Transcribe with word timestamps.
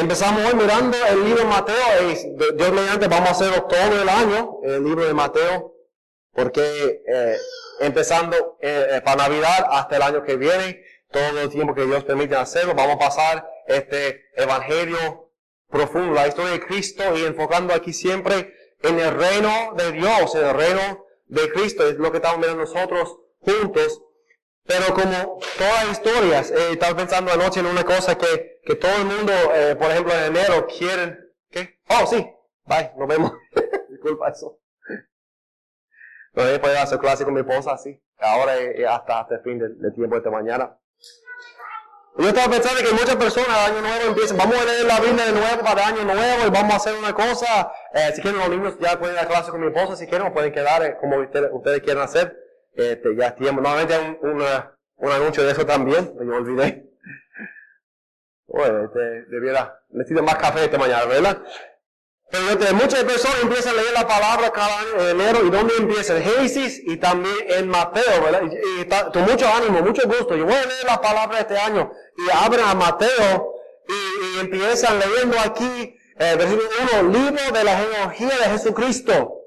Empezamos 0.00 0.42
hoy 0.46 0.54
mirando 0.54 0.96
el 1.10 1.24
libro 1.24 1.42
de 1.42 1.44
Mateo 1.44 1.76
y 2.10 2.54
Dios 2.56 2.72
mediante 2.72 3.06
vamos 3.06 3.28
a 3.28 3.32
hacerlo 3.32 3.64
todo 3.64 4.00
el 4.00 4.08
año, 4.08 4.60
el 4.62 4.82
libro 4.82 5.04
de 5.04 5.12
Mateo, 5.12 5.74
porque 6.32 7.02
eh, 7.06 7.36
empezando 7.80 8.56
eh, 8.62 8.86
eh, 8.92 9.00
para 9.02 9.28
Navidad 9.28 9.66
hasta 9.70 9.96
el 9.96 10.02
año 10.02 10.22
que 10.22 10.36
viene, 10.36 10.82
todo 11.10 11.38
el 11.38 11.50
tiempo 11.50 11.74
que 11.74 11.84
Dios 11.84 12.02
permite 12.04 12.34
hacerlo, 12.34 12.74
vamos 12.74 12.94
a 12.94 12.98
pasar 12.98 13.50
este 13.66 14.22
evangelio 14.36 15.30
profundo, 15.68 16.14
la 16.14 16.28
historia 16.28 16.52
de 16.52 16.60
Cristo 16.60 17.02
y 17.14 17.24
enfocando 17.26 17.74
aquí 17.74 17.92
siempre 17.92 18.54
en 18.82 18.98
el 18.98 19.12
reino 19.12 19.74
de 19.76 19.92
Dios, 19.92 20.34
en 20.34 20.46
el 20.46 20.54
reino 20.54 21.04
de 21.26 21.52
Cristo, 21.52 21.86
es 21.86 21.96
lo 21.96 22.10
que 22.10 22.16
estamos 22.16 22.38
mirando 22.38 22.62
nosotros 22.62 23.18
juntos. 23.40 24.00
Pero 24.70 24.94
como 24.94 25.40
todas 25.58 25.90
historias, 25.90 26.52
eh, 26.52 26.78
pensando 26.96 27.32
anoche 27.32 27.58
en 27.58 27.66
una 27.66 27.82
cosa 27.82 28.16
que, 28.16 28.60
que 28.64 28.76
todo 28.76 28.94
el 28.98 29.04
mundo, 29.04 29.32
eh, 29.52 29.74
por 29.74 29.90
ejemplo 29.90 30.12
en 30.14 30.36
enero, 30.36 30.68
quieren, 30.68 31.18
¿qué? 31.50 31.80
Oh, 31.88 32.06
sí, 32.06 32.24
bye, 32.66 32.92
nos 32.96 33.08
vemos. 33.08 33.32
Disculpa 33.90 34.28
eso. 34.28 34.60
Voy 36.34 36.76
a 36.76 36.82
hacer 36.82 37.00
clase 37.00 37.24
con 37.24 37.34
mi 37.34 37.40
esposa 37.40 37.72
así. 37.72 38.00
Ahora 38.18 38.52
hasta, 38.88 39.20
hasta 39.22 39.34
el 39.34 39.42
fin 39.42 39.58
del, 39.58 39.92
tiempo 39.92 40.14
de 40.14 40.18
esta 40.18 40.30
mañana. 40.30 40.78
Yo 42.16 42.28
estaba 42.28 42.52
pensando 42.52 42.80
que 42.80 42.92
muchas 42.92 43.16
personas 43.16 43.70
año 43.70 43.80
nuevo 43.80 44.04
empiezan, 44.06 44.36
vamos 44.36 44.56
a 44.56 44.64
leer 44.66 44.86
la 44.86 45.00
Biblia 45.00 45.24
de 45.24 45.32
nuevo 45.32 45.62
para 45.64 45.88
el 45.88 45.94
año 45.94 46.04
nuevo 46.04 46.46
y 46.46 46.50
vamos 46.50 46.74
a 46.74 46.76
hacer 46.76 46.94
una 46.94 47.12
cosa. 47.12 47.72
Eh, 47.92 48.12
si 48.14 48.22
quieren 48.22 48.38
los 48.38 48.48
niños 48.50 48.78
ya 48.78 49.00
pueden 49.00 49.16
ir 49.16 49.22
a 49.22 49.26
clase 49.26 49.50
con 49.50 49.60
mi 49.60 49.66
esposa, 49.66 49.96
si 49.96 50.06
quieren, 50.06 50.32
pueden 50.32 50.52
quedar 50.52 50.80
eh, 50.84 50.96
como 51.00 51.16
ustedes, 51.16 51.50
ustedes 51.52 51.80
quieran 51.80 52.04
hacer. 52.04 52.49
Este, 52.80 53.14
ya 53.16 53.34
tiempo. 53.34 53.60
Nuevamente 53.60 53.94
hay 53.94 54.18
un, 54.22 54.42
un, 54.96 55.12
anuncio 55.12 55.44
de 55.44 55.52
eso 55.52 55.66
también, 55.66 56.14
me 56.18 56.34
olvidé. 56.34 56.86
Oye, 58.46 58.84
este, 58.84 59.24
debiera, 59.26 59.80
necesito 59.90 60.22
más 60.22 60.36
café 60.36 60.64
esta 60.64 60.78
mañana, 60.78 61.04
¿verdad? 61.04 61.42
Pero 62.30 62.74
muchas 62.74 63.02
personas 63.04 63.42
empiezan 63.42 63.74
a 63.74 63.82
leer 63.82 63.92
la 63.92 64.06
palabra 64.06 64.50
cada 64.52 64.78
año 64.78 65.00
en 65.00 65.20
enero. 65.20 65.44
¿Y 65.44 65.50
dónde 65.50 65.74
empieza? 65.78 66.16
En 66.16 66.22
Génesis 66.22 66.80
y 66.86 66.96
también 66.96 67.34
en 67.48 67.68
Mateo, 67.68 68.22
¿verdad? 68.22 68.42
Y, 68.44 68.88
con 69.12 69.22
mucho 69.22 69.48
ánimo, 69.48 69.82
mucho 69.82 70.06
gusto. 70.06 70.36
Yo 70.36 70.44
voy 70.44 70.54
a 70.54 70.64
leer 70.64 70.84
la 70.86 71.00
palabra 71.00 71.40
este 71.40 71.58
año. 71.58 71.90
Y 72.16 72.30
abren 72.30 72.64
a 72.64 72.74
Mateo 72.74 73.54
y, 73.88 74.36
y 74.36 74.40
empiezan 74.40 75.00
leyendo 75.00 75.36
aquí, 75.40 75.96
eh, 76.18 76.36
versículo 76.36 76.68
1, 77.00 77.12
libro 77.12 77.52
de 77.52 77.64
la 77.64 77.76
genealogía 77.76 78.28
de 78.28 78.50
Jesucristo. 78.52 79.39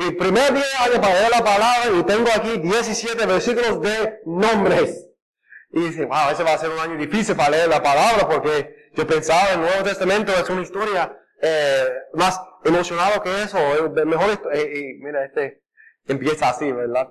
Y 0.00 0.12
primer 0.12 0.54
día 0.54 0.64
año 0.80 1.28
la 1.30 1.44
palabra 1.44 1.90
y 1.94 2.02
tengo 2.04 2.28
aquí 2.34 2.56
17 2.56 3.26
versículos 3.26 3.82
de 3.82 4.20
nombres. 4.24 5.06
Y 5.72 5.80
dice, 5.88 6.06
wow, 6.06 6.30
ese 6.32 6.42
va 6.42 6.54
a 6.54 6.58
ser 6.58 6.70
un 6.70 6.78
año 6.78 6.96
difícil 6.96 7.36
para 7.36 7.50
leer 7.50 7.68
la 7.68 7.82
palabra 7.82 8.26
porque 8.26 8.90
yo 8.94 9.06
pensaba 9.06 9.50
el 9.52 9.60
Nuevo 9.60 9.84
Testamento 9.84 10.32
es 10.32 10.48
una 10.48 10.62
historia 10.62 11.16
eh, 11.42 11.86
más 12.14 12.40
emocionado 12.64 13.22
que 13.22 13.42
eso, 13.42 13.58
mejor, 14.06 14.40
eh, 14.52 14.96
mira, 15.00 15.24
este 15.26 15.62
empieza 16.06 16.48
así, 16.48 16.72
¿verdad? 16.72 17.08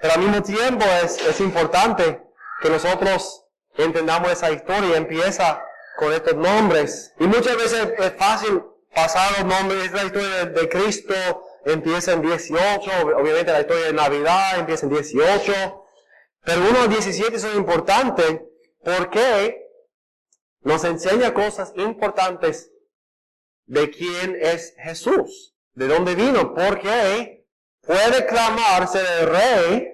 Pero 0.00 0.14
al 0.14 0.20
mismo 0.20 0.42
tiempo 0.42 0.84
es, 1.02 1.18
es 1.26 1.40
importante 1.40 2.20
que 2.62 2.70
nosotros 2.70 3.44
entendamos 3.76 4.32
esa 4.32 4.50
historia, 4.50 4.96
empieza 4.96 5.62
con 5.96 6.12
estos 6.12 6.34
nombres. 6.34 7.14
Y 7.18 7.26
muchas 7.26 7.56
veces 7.56 7.92
es 7.98 8.12
fácil 8.14 8.62
pasar 8.94 9.32
los 9.38 9.44
nombres, 9.44 9.84
es 9.84 9.92
la 9.92 10.04
historia 10.04 10.46
de, 10.46 10.68
Cristo, 10.68 11.14
empieza 11.64 12.12
en 12.12 12.22
18, 12.22 12.90
obviamente 13.16 13.52
la 13.52 13.60
historia 13.60 13.86
de 13.86 13.92
Navidad 13.92 14.58
empieza 14.58 14.86
en 14.86 14.92
18, 14.92 15.84
pero 16.44 16.60
unos 16.68 16.88
17 16.88 17.38
son 17.38 17.56
importantes 17.56 18.40
porque 18.82 19.68
nos 20.60 20.84
enseña 20.84 21.34
cosas 21.34 21.72
importantes 21.76 22.70
de 23.66 23.90
quién 23.90 24.36
es 24.40 24.74
Jesús, 24.78 25.54
de 25.72 25.88
dónde 25.88 26.14
vino, 26.14 26.54
porque 26.54 27.46
puede 27.80 28.26
clamarse 28.26 29.00
el 29.20 29.28
rey 29.28 29.93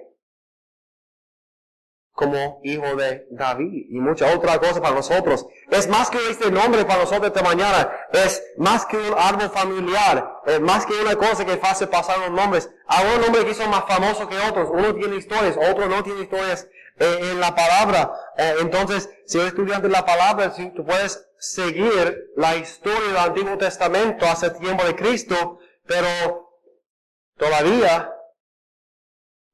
como 2.13 2.59
hijo 2.63 2.95
de 2.95 3.25
David 3.31 3.87
y 3.89 3.99
muchas 3.99 4.35
otras 4.35 4.59
cosas 4.59 4.79
para 4.79 4.95
nosotros. 4.95 5.45
Es 5.69 5.87
más 5.87 6.09
que 6.09 6.17
este 6.29 6.51
nombre 6.51 6.85
para 6.85 7.01
nosotros 7.01 7.27
esta 7.27 7.41
mañana, 7.41 7.91
es 8.11 8.43
más 8.57 8.85
que 8.85 8.97
un 8.97 9.15
árbol 9.17 9.49
familiar, 9.49 10.41
es 10.45 10.59
más 10.59 10.85
que 10.85 10.93
una 10.93 11.15
cosa 11.15 11.45
que 11.45 11.59
hace 11.61 11.87
pasar 11.87 12.19
los 12.19 12.31
nombres. 12.31 12.69
Hay 12.87 13.05
un 13.15 13.21
nombre 13.21 13.45
que 13.45 13.53
son 13.53 13.69
más 13.69 13.85
famosos 13.87 14.27
que 14.27 14.37
otros, 14.37 14.69
uno 14.71 14.93
tiene 14.93 15.15
historias, 15.15 15.57
otro 15.57 15.87
no 15.87 16.03
tiene 16.03 16.21
historias 16.21 16.67
eh, 16.99 17.31
en 17.31 17.39
la 17.39 17.55
palabra. 17.55 18.11
Eh, 18.37 18.55
entonces, 18.59 19.09
si 19.25 19.39
eres 19.39 19.53
la 19.83 20.05
palabra, 20.05 20.51
si 20.51 20.69
tú 20.71 20.85
puedes 20.85 21.27
seguir 21.39 22.31
la 22.35 22.55
historia 22.55 23.07
del 23.07 23.17
Antiguo 23.17 23.57
Testamento 23.57 24.25
hace 24.25 24.51
tiempo 24.51 24.83
de 24.83 24.95
Cristo, 24.95 25.59
pero 25.87 26.07
todavía 27.37 28.13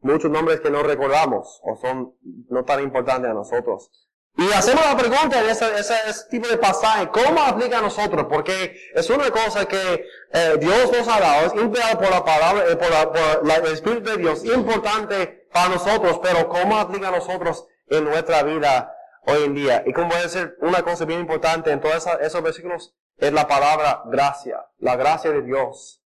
muchos 0.01 0.31
nombres 0.31 0.59
que 0.59 0.69
no 0.69 0.83
recordamos 0.83 1.59
o 1.63 1.75
son 1.75 2.15
no 2.49 2.63
tan 2.63 2.81
importantes 2.81 3.29
a 3.29 3.33
nosotros. 3.33 3.91
Y 4.39 4.53
hacemos 4.53 4.85
la 4.85 4.95
pregunta 4.95 5.39
en 5.39 5.49
ese, 5.49 5.65
ese, 5.79 5.95
tipo 6.29 6.47
de 6.47 6.57
pasaje, 6.57 7.09
¿cómo 7.09 7.41
aplica 7.41 7.79
a 7.79 7.81
nosotros? 7.81 8.27
Porque 8.29 8.71
es 8.93 9.09
una 9.09 9.31
cosa 9.31 9.65
que 9.65 10.05
eh, 10.31 10.57
Dios 10.59 10.91
nos 10.91 11.07
ha 11.07 11.19
dado, 11.19 11.47
es 11.47 11.55
inspirado 11.55 11.97
por 11.97 12.11
la 12.11 12.23
palabra, 12.23 12.65
eh, 12.69 12.75
por, 12.75 13.11
por 13.11 13.65
el 13.65 13.73
Espíritu 13.73 14.11
de 14.11 14.17
Dios, 14.17 14.45
importante 14.45 15.47
para 15.51 15.69
nosotros, 15.69 16.19
pero 16.21 16.47
¿cómo 16.49 16.77
aplica 16.77 17.07
a 17.07 17.11
nosotros 17.11 17.65
en 17.87 18.03
nuestra 18.03 18.43
vida 18.43 18.93
hoy 19.25 19.43
en 19.43 19.55
día? 19.55 19.83
Y 19.87 19.93
como 19.93 20.09
puede 20.09 20.29
ser 20.29 20.55
una 20.61 20.83
cosa 20.83 21.05
bien 21.05 21.21
importante 21.21 21.71
en 21.71 21.81
todos 21.81 22.05
esos 22.21 22.43
versículos, 22.43 22.95
es 23.17 23.33
la 23.33 23.47
palabra 23.47 24.03
gracia, 24.05 24.63
la 24.77 24.95
gracia 24.95 25.31
de 25.31 25.41
Dios. 25.41 26.03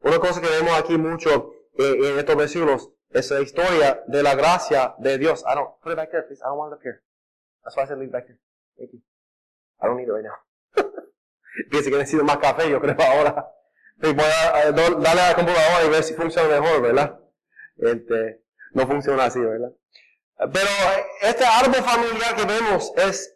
Una 0.00 0.18
cosa 0.18 0.40
que 0.40 0.48
vemos 0.48 0.76
aquí 0.76 0.98
mucho 0.98 1.52
eh, 1.78 2.10
en 2.10 2.18
estos 2.18 2.34
versículos 2.34 2.90
es 3.10 3.30
la 3.30 3.40
historia 3.40 4.02
de 4.06 4.22
la 4.22 4.34
gracia 4.34 4.94
de 4.98 5.18
Dios. 5.18 5.44
I 5.46 5.54
don't, 5.54 5.80
put 5.80 5.92
it 5.92 5.96
back 5.96 6.10
there, 6.10 6.22
please. 6.22 6.42
I 6.42 6.48
don't 6.48 6.58
want 6.58 6.72
it 6.72 6.76
up 6.76 6.82
here. 6.82 7.02
That's 7.64 7.76
why 7.76 7.84
I 7.84 7.86
said 7.86 7.98
leave 7.98 8.12
back 8.12 8.26
here. 8.26 8.38
Thank 8.78 8.92
you. 8.92 9.00
I 9.80 9.86
don't 9.86 9.96
need 9.96 10.08
it 10.08 10.12
right 10.12 10.24
now. 10.24 10.82
Piense 11.70 11.90
que 11.90 11.98
necesito 11.98 12.24
más 12.24 12.38
café, 12.38 12.70
yo 12.70 12.80
creo, 12.80 12.96
ahora. 13.00 13.48
voy 14.00 14.14
a, 14.18 14.70
darle 14.72 15.08
a 15.08 15.14
la 15.14 15.34
computadora 15.34 15.84
y 15.84 15.88
ver 15.88 16.02
si 16.02 16.14
funciona 16.14 16.60
mejor, 16.60 16.82
¿verdad? 16.82 17.18
Este, 17.78 18.42
no 18.72 18.86
funciona 18.86 19.24
así, 19.24 19.40
¿verdad? 19.40 19.72
Pero 20.38 20.68
este 21.22 21.44
árbol 21.44 21.82
familiar 21.82 22.36
que 22.36 22.44
vemos 22.44 22.92
es 22.96 23.34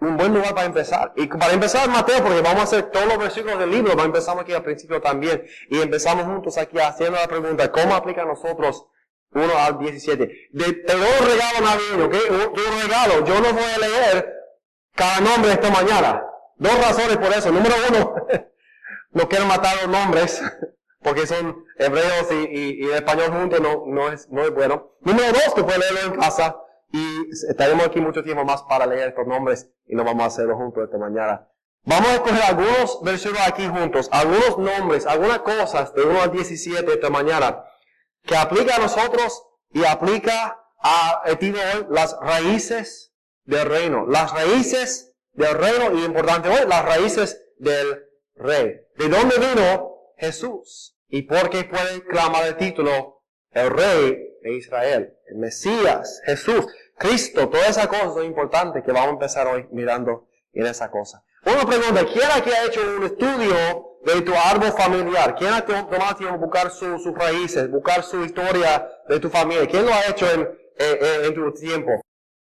un 0.00 0.16
buen 0.16 0.34
lugar 0.34 0.54
para 0.54 0.66
empezar. 0.66 1.12
Y 1.16 1.26
para 1.26 1.52
empezar, 1.52 1.88
Mateo, 1.88 2.22
porque 2.22 2.40
vamos 2.40 2.60
a 2.60 2.64
hacer 2.64 2.90
todos 2.90 3.06
los 3.06 3.18
versículos 3.18 3.58
del 3.58 3.70
libro, 3.70 3.92
empezamos 4.02 4.42
aquí 4.42 4.52
al 4.52 4.62
principio 4.62 5.00
también. 5.00 5.44
Y 5.70 5.80
empezamos 5.80 6.24
juntos 6.24 6.58
aquí 6.58 6.78
haciendo 6.78 7.18
la 7.18 7.28
pregunta, 7.28 7.70
¿cómo 7.70 7.94
aplica 7.94 8.22
a 8.22 8.26
nosotros 8.26 8.86
1 9.30 9.58
al 9.58 9.78
17? 9.78 10.48
De, 10.52 10.72
te 10.72 10.92
doy 10.92 11.08
un 11.20 11.26
regalo 11.26 11.60
navideño, 11.62 12.04
¿ok? 12.06 12.14
Un, 12.30 12.82
regalo. 12.82 13.24
Yo 13.24 13.40
no 13.40 13.52
voy 13.52 13.64
a 13.64 13.78
leer 13.78 14.34
cada 14.94 15.20
nombre 15.20 15.52
esta 15.52 15.70
mañana. 15.70 16.22
Dos 16.56 16.78
razones 16.78 17.16
por 17.16 17.32
eso. 17.32 17.50
Número 17.50 17.74
uno, 17.88 18.14
no 19.12 19.28
quiero 19.28 19.46
matar 19.46 19.76
los 19.76 19.88
nombres, 19.88 20.42
porque 21.02 21.26
son 21.26 21.64
hebreos 21.78 22.28
y, 22.30 22.84
y, 22.84 22.90
español 22.90 23.32
juntos, 23.32 23.60
no, 23.60 23.84
no, 23.86 24.10
es, 24.10 24.28
no 24.30 24.42
es 24.42 24.52
bueno. 24.52 24.92
Número 25.00 25.32
dos, 25.32 25.54
tú 25.54 25.64
puedes 25.64 25.78
leerlo 25.78 26.14
en 26.14 26.20
casa 26.20 26.56
y 26.94 27.28
estaremos 27.50 27.84
aquí 27.84 28.00
mucho 28.00 28.22
tiempo 28.22 28.44
más 28.44 28.62
para 28.62 28.86
leer 28.86 29.08
estos 29.08 29.26
nombres 29.26 29.68
y 29.84 29.96
no 29.96 30.04
vamos 30.04 30.22
a 30.22 30.26
hacerlo 30.26 30.56
juntos 30.56 30.84
esta 30.84 30.96
mañana. 30.96 31.48
Vamos 31.82 32.08
a 32.08 32.14
escoger 32.14 32.42
algunos 32.42 33.02
versículos 33.02 33.42
aquí 33.44 33.66
juntos, 33.66 34.08
algunos 34.12 34.56
nombres, 34.58 35.04
algunas 35.04 35.40
cosas 35.40 35.92
de 35.92 36.02
1 36.02 36.22
al 36.22 36.30
17 36.30 36.92
esta 36.92 37.10
mañana 37.10 37.64
que 38.22 38.36
aplica 38.36 38.76
a 38.76 38.78
nosotros 38.78 39.42
y 39.72 39.84
aplica 39.84 40.56
a 40.78 41.22
el 41.26 41.36
hoy 41.42 41.86
las 41.90 42.16
raíces 42.20 43.12
del 43.44 43.66
reino. 43.66 44.06
Las 44.06 44.32
raíces 44.32 45.16
del 45.32 45.58
reino 45.58 45.98
y 45.98 46.04
importante 46.04 46.48
hoy, 46.48 46.64
las 46.68 46.84
raíces 46.84 47.44
del 47.58 48.04
rey. 48.36 48.82
¿De 48.96 49.08
dónde 49.08 49.34
vino 49.38 50.12
Jesús? 50.16 50.96
¿Y 51.08 51.22
por 51.22 51.50
qué 51.50 51.64
puede 51.64 52.04
clamar 52.04 52.46
el 52.46 52.56
título 52.56 53.24
el 53.50 53.70
rey 53.70 54.38
de 54.42 54.54
Israel? 54.54 55.18
El 55.26 55.38
Mesías, 55.38 56.22
Jesús. 56.24 56.66
Cristo, 56.96 57.48
todas 57.48 57.70
esas 57.70 57.88
cosas 57.88 58.14
son 58.14 58.24
importantes 58.24 58.82
que 58.82 58.92
vamos 58.92 59.08
a 59.08 59.12
empezar 59.12 59.46
hoy 59.46 59.66
mirando 59.72 60.28
en 60.52 60.66
esa 60.66 60.90
cosa. 60.90 61.22
Una 61.44 61.66
pregunta, 61.66 62.04
¿quién 62.06 62.30
aquí 62.34 62.50
ha 62.50 62.66
hecho 62.66 62.80
un 62.96 63.04
estudio 63.04 63.54
de 64.04 64.22
tu 64.22 64.32
árbol 64.34 64.72
familiar? 64.72 65.34
¿Quién 65.34 65.52
ha 65.52 65.64
tomado 65.64 66.16
tiempo 66.16 66.38
buscar 66.38 66.70
sus 66.70 67.04
raíces, 67.14 67.70
buscar 67.70 68.02
su 68.02 68.24
historia 68.24 68.88
de 69.08 69.20
tu 69.20 69.28
familia? 69.28 69.66
¿Quién 69.66 69.84
lo 69.84 69.92
ha 69.92 70.06
hecho 70.08 70.26
en, 70.30 70.48
en, 70.78 71.34
tu 71.34 71.52
tiempo? 71.52 72.00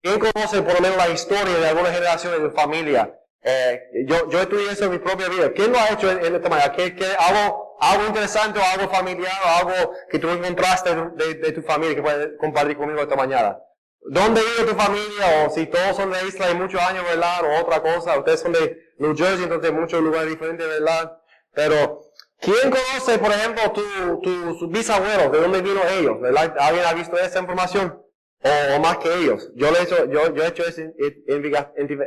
¿Quién 0.01 0.19
conoce 0.19 0.63
por 0.63 0.75
lo 0.75 0.81
menos 0.81 0.97
la 0.97 1.09
historia 1.09 1.59
de 1.59 1.69
alguna 1.69 1.93
generación 1.93 2.33
de 2.33 2.49
tu 2.49 2.55
familia? 2.55 3.15
Eh, 3.43 4.05
yo, 4.07 4.31
yo 4.31 4.41
estudié 4.41 4.73
eso 4.73 4.85
en 4.85 4.93
mi 4.93 4.99
propia 4.99 5.29
vida. 5.29 5.53
¿Quién 5.53 5.73
lo 5.73 5.79
ha 5.79 5.89
hecho 5.91 6.11
en, 6.11 6.35
esta 6.35 6.49
manera? 6.49 6.73
¿Qué, 6.73 6.95
qué, 6.95 7.07
algo, 7.19 7.77
algo 7.81 8.07
interesante 8.07 8.59
o 8.59 8.63
algo 8.63 8.91
familiar 8.91 9.33
o 9.45 9.49
algo 9.69 9.93
que 10.09 10.19
tú 10.19 10.31
encontraste 10.31 10.95
de, 10.95 11.35
de 11.35 11.53
tu 11.53 11.63
familia 11.63 11.95
que 11.95 12.03
puedes 12.03 12.39
compartir 12.39 12.77
conmigo 12.77 13.01
esta 13.01 13.17
mañana? 13.17 13.59
Dónde 14.03 14.41
vive 14.41 14.71
tu 14.71 14.77
familia, 14.77 15.47
o 15.47 15.51
si 15.51 15.67
todos 15.67 15.97
son 15.97 16.13
de 16.13 16.27
isla 16.27 16.51
y 16.51 16.55
muchos 16.55 16.81
años, 16.81 17.05
¿verdad? 17.05 17.45
O 17.45 17.61
otra 17.61 17.83
cosa, 17.83 18.19
ustedes 18.19 18.41
son 18.41 18.53
de 18.53 18.93
New 18.99 19.17
Jersey, 19.17 19.45
entonces 19.45 19.73
muchos 19.73 20.01
lugares 20.01 20.31
diferentes, 20.31 20.67
¿verdad? 20.67 21.19
Pero, 21.53 22.03
¿quién 22.41 22.71
conoce, 22.71 23.19
por 23.19 23.33
ejemplo, 23.33 23.73
tu, 23.73 24.21
tu, 24.21 24.59
sus 24.59 24.71
bisabuelos? 24.71 25.33
¿De 25.33 25.41
dónde 25.41 25.63
vino 25.63 25.81
ellos? 25.99 26.21
¿Verdad? 26.21 26.55
¿Alguien 26.59 26.87
ha 26.87 26.95
visto 26.95 27.17
esa 27.19 27.41
información? 27.41 28.03
O, 28.41 28.79
más 28.81 28.99
que 28.99 29.13
ellos. 29.13 29.51
Yo, 29.57 29.71
le 29.73 29.81
he 29.81 29.83
hecho, 29.83 30.05
yo, 30.07 30.33
yo 30.33 30.45
he 30.45 30.47
hecho 30.47 30.63
esa 30.65 30.83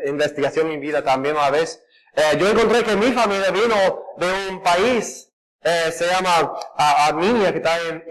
investigación 0.06 0.68
en 0.68 0.80
mi 0.80 0.86
vida 0.86 1.04
también 1.04 1.36
una 1.36 1.50
vez. 1.50 1.84
Eh, 2.16 2.38
yo 2.38 2.50
encontré 2.50 2.84
que 2.84 2.96
mi 2.96 3.12
familia 3.12 3.52
vino 3.52 3.76
de 4.18 4.50
un 4.50 4.64
país, 4.64 5.30
eh, 5.62 5.92
se 5.92 6.08
llama 6.08 6.54
Armenia, 6.78 7.52
que 7.52 7.58
está 7.58 7.78
en 7.82 8.04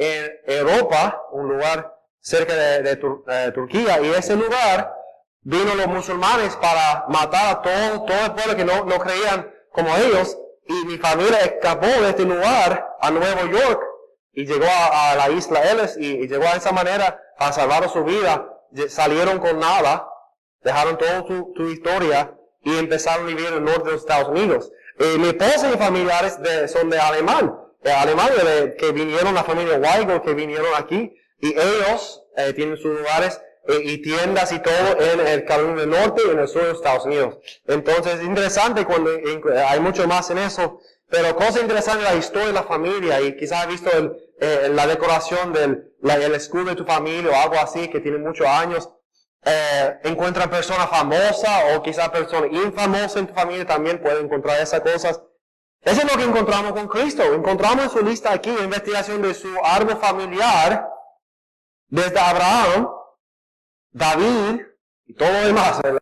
Europa, 0.47 1.23
un 1.33 1.49
lugar 1.49 2.00
cerca 2.21 2.55
de, 2.55 2.83
de 2.83 2.93
eh, 2.93 3.53
Turquía, 3.53 4.01
y 4.01 4.11
ese 4.11 4.37
lugar 4.37 4.95
vino 5.43 5.75
los 5.75 5.87
musulmanes 5.87 6.57
para 6.57 7.07
matar 7.09 7.57
a 7.57 7.63
todo, 7.63 8.05
todo 8.05 8.27
el 8.27 8.33
pueblo 8.33 8.57
que 8.57 8.65
no, 8.65 8.85
no 8.85 8.99
creían 8.99 9.51
como 9.73 9.97
ellos, 9.97 10.37
y 10.67 10.85
mi 10.85 10.99
familia 10.99 11.41
escapó 11.41 11.87
de 11.87 12.11
este 12.11 12.25
lugar 12.25 12.97
a 13.01 13.11
Nueva 13.11 13.45
York 13.51 13.83
y 14.33 14.47
llegó 14.47 14.67
a, 14.67 15.15
la 15.17 15.31
isla 15.31 15.63
Ellis 15.63 15.97
y, 15.97 16.29
llegó 16.29 16.45
a 16.45 16.57
esa 16.57 16.73
manera 16.73 17.21
a 17.39 17.53
salvar 17.53 17.89
su 17.89 18.05
vida. 18.05 18.47
Salieron 18.89 19.39
con 19.39 19.59
nada, 19.59 20.09
dejaron 20.63 20.97
toda 20.97 21.25
su, 21.27 21.69
historia 21.69 22.33
y 22.63 22.79
empezaron 22.79 23.25
a 23.25 23.29
vivir 23.29 23.47
en 23.47 23.55
el 23.55 23.65
norte 23.65 23.91
de 23.91 23.97
Estados 23.97 24.29
Unidos. 24.29 24.71
Eh, 24.99 25.17
mi 25.19 25.29
esposa 25.29 25.71
y 25.75 25.77
familiares 25.77 26.39
son 26.71 26.91
de 26.91 26.99
alemán, 26.99 27.59
de 27.83 27.93
Alemania, 27.93 28.45
de, 28.45 28.77
que 28.77 28.93
vinieron 28.93 29.35
la 29.35 29.43
familia 29.43 29.79
Weigel, 29.79 30.21
que 30.23 30.35
vinieron 30.35 30.69
aquí, 30.77 31.13
y 31.41 31.49
ellos 31.49 32.23
eh, 32.37 32.53
tienen 32.53 32.77
sus 32.77 32.99
lugares 32.99 33.41
eh, 33.69 33.81
y 33.85 33.99
tiendas 33.99 34.53
y 34.53 34.59
todo 34.61 35.01
en 35.01 35.21
el 35.27 35.45
Carolina 35.45 35.81
del 35.81 35.91
Norte 35.91 36.23
y 36.27 36.31
en 36.31 36.39
el 36.39 36.49
sur 36.49 36.65
de 36.65 36.73
Estados 36.73 37.05
Unidos. 37.05 37.39
Entonces 37.67 38.15
es 38.15 38.25
interesante 38.25 38.85
cuando 38.85 39.11
hay 39.69 39.81
mucho 39.81 40.07
más 40.07 40.31
en 40.31 40.39
eso, 40.39 40.81
pero 41.09 41.35
cosa 41.37 41.61
interesante 41.61 42.05
la 42.05 42.15
historia 42.15 42.49
de 42.49 42.53
la 42.55 42.63
familia 42.63 43.21
y 43.21 43.37
quizás 43.37 43.65
has 43.65 43.69
visto 43.69 43.91
el, 43.91 44.77
la 44.77 44.87
decoración 44.87 45.53
del 45.53 45.91
el 46.03 46.35
escudo 46.35 46.67
de 46.67 46.77
tu 46.77 46.85
familia 46.85 47.31
o 47.31 47.35
algo 47.35 47.57
así 47.57 47.89
que 47.89 48.01
tiene 48.01 48.19
muchos 48.19 48.47
años. 48.47 48.89
Eh, 49.43 49.99
encuentran 50.05 50.51
personas 50.51 50.91
famosas 50.91 51.75
o 51.75 51.83
quizás 51.83 52.11
personas 52.11 52.51
infamosas 52.53 53.17
en 53.17 53.27
tu 53.27 53.35
familia 53.35 53.67
también 53.67 54.01
pueden 54.01 54.27
encontrar 54.27 54.61
esas 54.61 54.81
cosas. 54.81 55.23
Eso 55.83 56.03
es 56.03 56.13
lo 56.13 56.19
que 56.19 56.25
encontramos 56.25 56.73
con 56.73 56.89
Cristo. 56.89 57.23
Encontramos 57.23 57.85
en 57.85 57.91
su 57.91 58.05
lista 58.05 58.33
aquí, 58.33 58.51
investigación 58.51 59.23
de 59.23 59.33
su 59.33 59.49
árbol 59.65 59.97
familiar, 59.97 60.90
desde 61.91 62.19
Abraham, 62.19 62.89
David 63.93 64.63
y 65.07 65.15
todo 65.15 65.31
lo 65.31 65.47
demás, 65.47 65.81
¿verdad? 65.83 66.01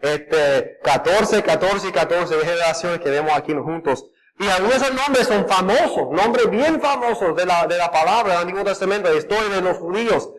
Este, 0.00 0.78
14, 0.82 1.42
14 1.42 1.88
y 1.88 1.92
14 1.92 2.38
generaciones 2.40 3.00
que 3.00 3.10
vemos 3.10 3.32
aquí 3.34 3.52
juntos. 3.52 4.06
Y 4.38 4.48
algunos 4.48 4.80
nombres 4.94 5.28
son 5.28 5.46
famosos, 5.46 6.10
nombres 6.10 6.50
bien 6.50 6.80
famosos 6.80 7.36
de 7.36 7.46
la, 7.46 7.66
de 7.66 7.78
la 7.78 7.90
palabra 7.90 8.32
del 8.32 8.42
Antiguo 8.42 8.64
Testamento, 8.64 9.10
de 9.10 9.18
historia 9.18 9.48
de 9.48 9.60
los 9.60 9.78
judíos. 9.78 10.30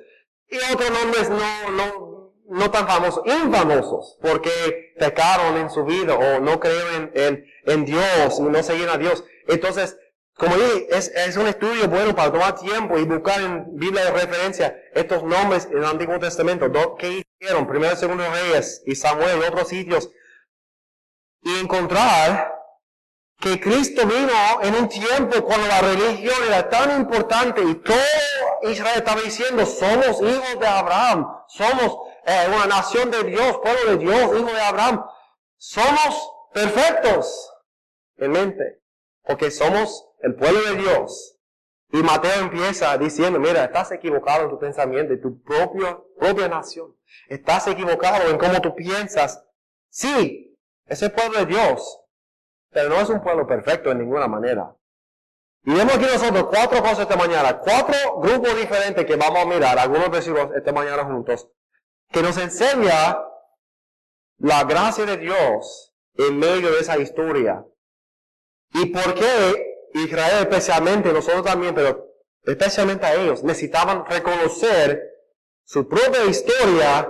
Y 0.50 0.58
otros 0.74 0.92
nombres 0.92 1.30
no, 1.30 1.72
no, 1.72 2.34
no 2.50 2.72
tan 2.72 2.88
famosos, 2.88 3.24
infamosos, 3.26 4.18
porque 4.22 4.94
pecaron 5.00 5.58
en 5.58 5.70
su 5.70 5.86
vida 5.86 6.14
o 6.14 6.40
no 6.40 6.60
creen 6.60 7.12
en, 7.14 7.46
en, 7.66 7.86
Dios 7.86 8.40
y 8.40 8.44
no 8.44 8.64
seguían 8.64 8.90
a 8.90 8.98
Dios. 8.98 9.24
Entonces, 9.48 9.98
como 10.38 10.56
dije, 10.58 10.88
es, 10.90 11.08
es 11.16 11.38
un 11.38 11.48
estudio 11.48 11.88
bueno 11.88 12.14
para 12.14 12.32
tomar 12.32 12.56
tiempo 12.56 12.98
y 12.98 13.06
buscar 13.06 13.40
en 13.40 13.78
Biblia 13.78 14.06
de 14.06 14.12
referencia 14.12 14.78
estos 14.94 15.24
nombres 15.24 15.66
en 15.66 15.78
el 15.78 15.86
Antiguo 15.86 16.20
Testamento, 16.20 16.96
¿qué 16.98 17.26
hicieron? 17.40 17.66
Primero 17.68 17.96
Segundo 17.96 18.26
Reyes 18.30 18.84
y 18.86 18.96
Samuel 18.96 19.40
y 19.40 19.48
otros 19.48 19.70
sitios. 19.70 20.10
Y 21.42 21.60
encontrar 21.60 22.54
que 23.40 23.60
Cristo 23.62 24.06
vino 24.06 24.34
en 24.62 24.76
un 24.76 24.90
tiempo 24.90 25.44
cuando 25.44 25.68
la 25.68 25.82
religión 25.82 26.36
era 26.48 26.70
tan 26.70 27.00
importante 27.00 27.62
y 27.62 27.76
todo 27.76 27.96
Israel 28.64 28.98
estaba 28.98 29.22
diciendo, 29.22 29.66
somos 29.66 30.22
hijos 30.22 30.60
de 30.60 30.68
Abraham, 30.68 31.28
somos 31.48 31.98
eh, 32.26 32.48
una 32.54 32.66
nación 32.66 33.12
de 33.12 33.24
Dios, 33.24 33.58
pueblo 33.60 33.92
de 33.92 33.98
Dios, 33.98 34.40
hijo 34.40 34.52
de 34.52 34.62
Abraham. 34.62 35.06
Somos 35.58 36.32
perfectos 36.54 37.54
en 38.18 38.32
mente, 38.32 38.82
porque 39.24 39.52
somos 39.52 40.10
el 40.26 40.34
pueblo 40.36 40.60
de 40.64 40.82
Dios. 40.82 41.38
Y 41.92 41.98
Mateo 42.02 42.42
empieza 42.42 42.98
diciendo, 42.98 43.40
mira, 43.40 43.66
estás 43.66 43.92
equivocado 43.92 44.46
en 44.46 44.50
tu 44.50 44.60
pensamiento, 44.60 45.14
en 45.14 45.22
tu 45.22 45.42
propio, 45.44 46.10
propia 46.18 46.48
nación. 46.48 46.96
Estás 47.30 47.68
equivocado 47.68 48.30
en 48.30 48.38
cómo 48.38 48.60
tú 48.60 48.76
piensas. 48.76 49.46
Sí, 49.90 50.58
es 50.88 51.02
el 51.04 51.12
pueblo 51.12 51.40
de 51.40 51.46
Dios, 51.46 52.02
pero 52.72 52.90
no 52.90 53.00
es 53.00 53.10
un 53.10 53.22
pueblo 53.22 53.46
perfecto 53.46 53.92
en 53.92 54.00
ninguna 54.00 54.28
manera. 54.28 54.76
Y 55.64 55.74
vemos 55.74 55.96
aquí 55.96 56.06
nosotros 56.06 56.48
cuatro 56.50 56.82
cosas 56.82 57.02
esta 57.02 57.16
mañana, 57.16 57.60
cuatro 57.60 58.20
grupos 58.20 58.56
diferentes 58.58 59.06
que 59.06 59.16
vamos 59.16 59.40
a 59.40 59.46
mirar, 59.46 59.78
algunos 59.78 60.10
versículos 60.10 60.50
esta 60.56 60.74
mañana 60.74 61.06
juntos, 61.06 61.48
que 62.12 62.22
nos 62.24 62.38
enseña 62.38 63.20
la 64.40 64.64
gracia 64.64 65.06
de 65.06 65.18
Dios 65.18 65.96
en 66.16 66.40
medio 66.40 66.72
de 66.72 66.80
esa 66.80 66.98
historia. 66.98 67.64
Y 68.74 68.88
por 68.88 69.14
qué 69.14 69.75
Israel 70.04 70.42
especialmente, 70.42 71.12
nosotros 71.12 71.44
también, 71.44 71.74
pero 71.74 72.14
especialmente 72.44 73.06
a 73.06 73.16
ellos, 73.16 73.44
necesitaban 73.44 74.06
reconocer 74.06 75.02
su 75.64 75.88
propia 75.88 76.26
historia, 76.26 77.10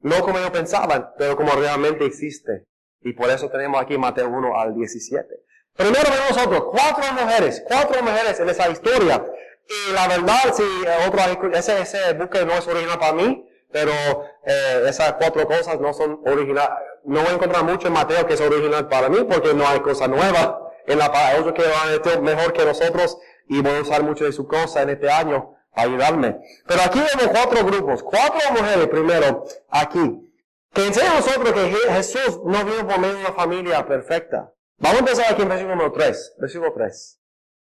no 0.00 0.20
como 0.22 0.38
ellos 0.38 0.50
pensaban, 0.50 1.10
pero 1.16 1.36
como 1.36 1.52
realmente 1.52 2.04
existe. 2.04 2.66
Y 3.00 3.12
por 3.12 3.30
eso 3.30 3.48
tenemos 3.48 3.80
aquí 3.80 3.96
Mateo 3.96 4.28
1 4.28 4.58
al 4.58 4.74
17. 4.74 5.28
Primero 5.74 6.10
vemos 6.10 6.36
nosotros 6.36 6.64
cuatro 6.70 7.12
mujeres, 7.12 7.62
cuatro 7.66 8.02
mujeres 8.02 8.40
en 8.40 8.48
esa 8.48 8.68
historia 8.70 9.24
y 9.68 9.92
la 9.92 10.08
verdad, 10.08 10.54
si 10.54 10.62
otro, 11.06 11.52
ese, 11.52 11.80
ese 11.80 12.12
buque 12.14 12.44
no 12.44 12.52
es 12.52 12.66
original 12.66 12.98
para 12.98 13.12
mí, 13.12 13.48
pero 13.76 13.92
eh, 14.46 14.84
esas 14.88 15.12
cuatro 15.18 15.46
cosas 15.46 15.78
no 15.78 15.92
son 15.92 16.22
originales. 16.24 16.78
No 17.04 17.20
voy 17.20 17.28
a 17.28 17.34
encontrar 17.34 17.62
mucho 17.62 17.88
en 17.88 17.92
Mateo 17.92 18.26
que 18.26 18.32
es 18.32 18.40
original 18.40 18.88
para 18.88 19.10
mí, 19.10 19.18
porque 19.30 19.52
no 19.52 19.68
hay 19.68 19.80
cosa 19.80 20.08
nueva 20.08 20.72
en 20.86 20.98
la 20.98 21.12
palabra. 21.12 21.40
Otros 21.40 21.52
que 21.52 21.62
van 21.62 22.24
mejor 22.24 22.54
que 22.54 22.64
nosotros 22.64 23.18
y 23.46 23.60
voy 23.60 23.76
a 23.76 23.82
usar 23.82 24.02
mucho 24.02 24.24
de 24.24 24.32
su 24.32 24.46
cosa 24.46 24.80
en 24.80 24.88
este 24.88 25.10
año 25.10 25.58
para 25.74 25.88
ayudarme. 25.88 26.40
Pero 26.66 26.80
aquí 26.86 27.00
vemos 27.00 27.38
cuatro 27.38 27.66
grupos, 27.66 28.02
cuatro 28.02 28.50
mujeres 28.52 28.88
primero 28.88 29.44
aquí, 29.68 30.32
que 30.72 30.86
enseñan 30.86 31.12
a 31.12 31.16
nosotros 31.16 31.52
que 31.52 31.92
Jesús 31.92 32.40
no 32.46 32.64
vino 32.64 32.88
por 32.88 32.98
medio 32.98 33.16
de 33.16 33.20
una 33.20 33.34
familia 33.34 33.86
perfecta. 33.86 34.54
Vamos 34.78 34.96
a 34.96 35.00
empezar 35.00 35.32
aquí 35.34 35.42
en 35.42 35.48
versículo 35.50 35.76
número 35.76 35.92
3, 35.92 36.36
versículo 36.38 36.72
3 36.72 37.20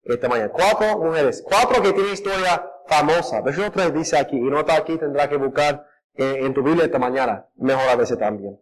esta 0.03 0.29
mañana. 0.29 0.49
Cuatro 0.49 0.97
mujeres, 0.97 1.43
cuatro 1.45 1.81
que 1.81 1.91
tienen 1.91 2.13
historia 2.13 2.65
famosa. 2.87 3.41
Versículo 3.41 3.71
3 3.71 3.93
dice 3.93 4.17
aquí, 4.17 4.37
y 4.37 4.49
nota 4.49 4.75
aquí, 4.75 4.97
tendrá 4.97 5.29
que 5.29 5.37
buscar 5.37 5.85
eh, 6.19 6.45
en 6.45 6.53
tu 6.53 6.61
Biblia 6.61 6.83
esta 6.83 6.99
mañana, 6.99 7.45
mejor 7.55 7.87
a 7.87 7.95
veces 7.95 8.17
también. 8.19 8.59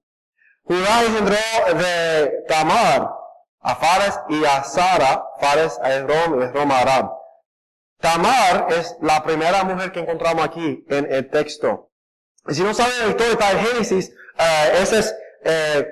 Judá 0.61 1.03
engendró 1.03 1.35
de 1.75 2.43
Tamar 2.47 3.09
a 3.61 3.75
Fares 3.75 4.19
y 4.29 4.45
a 4.45 4.63
Sara, 4.63 5.25
Fares 5.39 5.79
a 5.81 5.95
Esrom 5.95 6.39
y 6.39 6.43
Esrom 6.43 6.71
a 6.71 6.79
Aram. 6.81 7.09
Tamar 7.99 8.67
es 8.69 8.95
la 9.01 9.23
primera 9.23 9.63
mujer 9.63 9.91
que 9.91 10.01
encontramos 10.01 10.45
aquí 10.45 10.85
en 10.87 11.11
el 11.11 11.31
texto. 11.31 11.89
Y 12.47 12.53
si 12.53 12.61
no 12.61 12.75
saben 12.75 12.93
la 12.99 13.07
historia 13.07 13.35
de 13.35 13.59
Génesis, 13.59 14.09
eh, 14.37 14.79
esa 14.79 14.99
es 14.99 15.15
eh, 15.43 15.87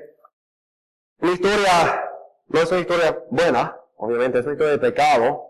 una 1.22 1.32
historia, 1.32 2.12
no 2.50 2.62
es 2.62 2.72
una 2.72 2.82
historia 2.82 3.18
buena, 3.32 3.76
obviamente 3.98 4.38
es 4.38 4.46
un 4.46 4.56
de 4.56 4.78
pecado. 4.78 5.42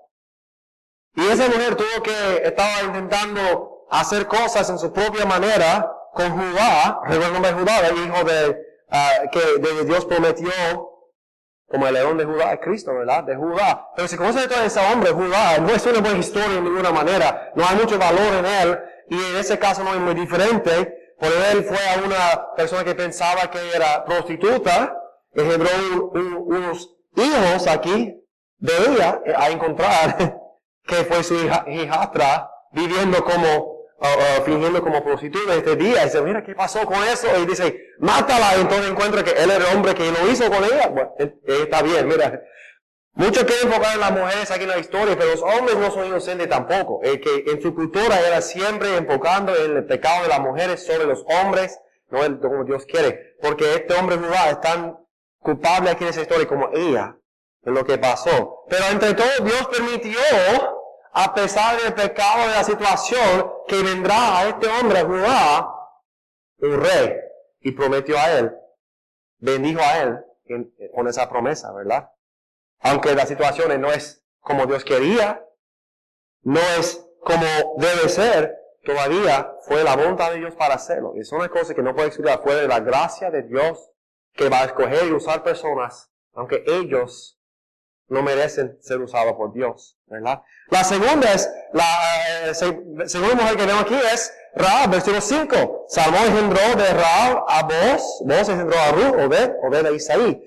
Y 1.16 1.28
esa 1.28 1.48
mujer 1.48 1.76
tuvo 1.76 2.04
que, 2.04 2.42
estaba 2.46 2.84
intentando 2.84 3.86
hacer 3.90 4.28
cosas 4.28 4.70
en 4.70 4.80
su 4.80 4.94
propia 4.94 5.26
manera 5.26 5.92
con 6.16 6.32
Judá, 6.32 7.02
recuerda 7.04 7.28
el 7.28 7.34
nombre 7.34 7.52
de 7.52 7.60
Judá, 7.60 7.88
el 7.88 7.98
hijo 7.98 8.24
de, 8.24 8.58
ah, 8.90 9.12
que 9.32 9.60
de 9.60 9.86
Dios 9.86 10.06
prometió 10.06 10.50
como 11.68 11.88
el 11.88 11.94
león 11.94 12.18
de 12.18 12.26
Judá, 12.26 12.54
es 12.54 12.60
Cristo, 12.62 12.94
¿verdad? 12.94 13.24
De 13.24 13.36
Judá. 13.36 13.90
Pero 13.96 14.08
si 14.08 14.16
conoce 14.16 14.48
todo 14.48 14.62
ese 14.62 14.80
hombre, 14.80 15.12
Judá, 15.12 15.58
no 15.60 15.70
es 15.70 15.86
una 15.86 16.00
buena 16.00 16.20
historia 16.20 16.56
de 16.56 16.62
ninguna 16.62 16.92
manera, 16.92 17.52
no 17.56 17.66
hay 17.68 17.76
mucho 17.76 18.00
valor 18.00 18.34
en 18.40 18.46
él, 18.46 18.80
y 19.10 19.16
en 19.16 19.36
ese 19.38 19.60
caso 19.60 19.84
no 19.84 19.94
es 19.94 20.00
muy 20.00 20.14
diferente, 20.14 21.14
porque 21.20 21.52
él 21.52 21.64
fue 21.66 21.78
a 21.78 22.06
una 22.06 22.56
persona 22.56 22.84
que 22.84 22.96
pensaba 22.96 23.52
que 23.52 23.60
era 23.76 24.06
prostituta, 24.06 24.98
engendró 25.34 25.70
unos 26.14 26.96
hijos 27.18 27.68
aquí, 27.68 28.22
de 28.58 28.74
ella 28.88 29.22
eh, 29.26 29.34
a 29.36 29.50
encontrar 29.50 30.40
que 30.88 30.96
fue 31.04 31.24
su 31.24 31.36
hija, 31.36 31.66
hijastra 31.68 32.50
viviendo 32.72 33.24
como, 33.24 33.75
fingiendo 34.46 34.82
como 34.82 35.04
prostituta 35.04 35.56
este 35.56 35.76
día. 35.76 36.02
Y 36.02 36.06
dice, 36.06 36.22
mira, 36.22 36.44
¿qué 36.44 36.56
pasó 36.56 36.86
con 36.86 37.04
eso? 37.04 37.28
Y 37.40 37.46
dice, 37.46 37.94
mátala. 38.00 38.58
Y 38.58 38.62
entonces 38.62 38.92
encuentra 38.92 39.24
que 39.24 39.32
él 39.32 39.50
era 39.50 39.70
el 39.70 39.76
hombre 39.76 39.96
que 39.96 40.12
lo 40.12 40.30
hizo 40.30 40.50
con 40.50 40.64
ella. 40.64 40.88
Bueno, 40.90 41.14
está 41.18 41.82
bien, 41.82 42.08
mira. 42.08 42.42
Muchos 43.18 43.46
quieren 43.46 43.68
enfocar 43.68 43.94
en 43.94 44.02
las 44.02 44.12
mujeres 44.12 44.52
aquí 44.52 44.64
en 44.64 44.70
la 44.70 44.78
historia, 44.78 45.16
pero 45.18 45.32
los 45.32 45.42
hombres 45.42 45.78
no 45.78 45.90
son 45.90 46.06
inocentes 46.06 46.50
tampoco. 46.50 47.00
El 47.02 47.22
que 47.22 47.46
en 47.48 47.62
su 47.62 47.74
cultura 47.74 48.20
era 48.20 48.42
siempre 48.42 48.98
enfocando 48.98 49.56
en 49.56 49.78
el 49.78 49.86
pecado 49.86 50.24
de 50.24 50.28
las 50.28 50.42
mujeres 50.42 50.86
sobre 50.86 51.06
los 51.06 51.24
hombres, 51.28 51.80
no 52.10 52.26
el, 52.26 52.40
como 52.40 52.66
Dios 52.66 52.86
quiere. 52.86 53.38
Porque 53.42 53.76
este 53.76 53.94
hombre 53.94 54.18
Judá 54.18 54.50
es 54.50 54.60
tan 54.60 54.98
culpable 55.40 55.92
aquí 55.92 56.04
en 56.04 56.10
esa 56.10 56.24
historia 56.24 56.46
como 56.46 56.70
ella, 56.74 57.16
en 57.64 57.74
lo 57.74 57.86
que 57.86 57.98
pasó. 57.98 58.66
Pero 58.68 58.84
entre 58.92 59.14
todo, 59.14 59.30
Dios 59.44 59.66
permitió, 59.72 60.20
a 61.18 61.34
pesar 61.34 61.82
del 61.82 61.94
pecado 61.94 62.46
de 62.50 62.56
la 62.56 62.64
situación, 62.66 63.50
que 63.70 63.82
vendrá 63.82 64.38
a 64.38 64.50
este 64.50 64.68
hombre 64.68 65.02
Judá, 65.02 65.74
un 66.58 66.82
rey, 66.82 67.16
y 67.62 67.72
prometió 67.72 68.20
a 68.20 68.32
él, 68.38 68.52
bendijo 69.38 69.80
a 69.80 70.00
él 70.00 70.20
con 70.94 71.08
esa 71.08 71.30
promesa, 71.30 71.72
¿verdad? 71.72 72.12
Aunque 72.82 73.16
la 73.16 73.26
situación 73.26 73.80
no 73.80 73.94
es 73.94 74.26
como 74.42 74.66
Dios 74.66 74.84
quería, 74.84 75.42
no 76.42 76.60
es 76.78 77.08
como 77.22 77.46
debe 77.78 78.10
ser, 78.10 78.54
todavía 78.84 79.56
fue 79.62 79.86
la 79.86 79.96
voluntad 79.96 80.32
de 80.32 80.40
Dios 80.40 80.54
para 80.56 80.76
hacerlo. 80.76 81.14
Y 81.16 81.24
son 81.24 81.40
las 81.40 81.50
cosas 81.50 81.76
que 81.76 81.82
no 81.82 81.96
puede 81.96 82.10
estudiar 82.10 82.44
fuera 82.44 82.60
de 82.60 82.68
la 82.68 82.82
gracia 82.82 83.32
de 83.32 83.44
Dios 83.44 83.90
que 84.34 84.50
va 84.50 84.64
a 84.64 84.66
escoger 84.66 85.08
y 85.08 85.14
usar 85.14 85.44
personas, 85.44 86.12
aunque 86.34 86.66
ellos 86.68 87.40
no 88.08 88.22
merecen 88.22 88.78
ser 88.82 89.00
usados 89.02 89.34
por 89.34 89.54
Dios, 89.54 89.98
¿verdad? 90.06 90.42
La 90.70 90.84
segunda 90.84 91.34
es, 91.34 91.50
la 91.74 92.50
eh, 92.50 92.54
segunda 92.54 93.36
mujer 93.36 93.58
que 93.58 93.66
vemos 93.66 93.82
aquí 93.82 93.96
es 93.96 94.34
Raab, 94.56 94.92
versículo 94.92 95.22
5. 95.22 95.86
Salmón 95.90 96.22
engendró 96.24 96.76
de 96.76 96.94
Raab 96.94 97.46
a 97.48 97.64
vos, 97.64 98.22
vos 98.26 98.50
engendró 98.50 98.80
a 98.80 98.92
Ruth, 98.92 99.26
Obed, 99.26 99.52
Obed 99.64 99.86
a 99.86 99.92
Isaí. 99.92 100.44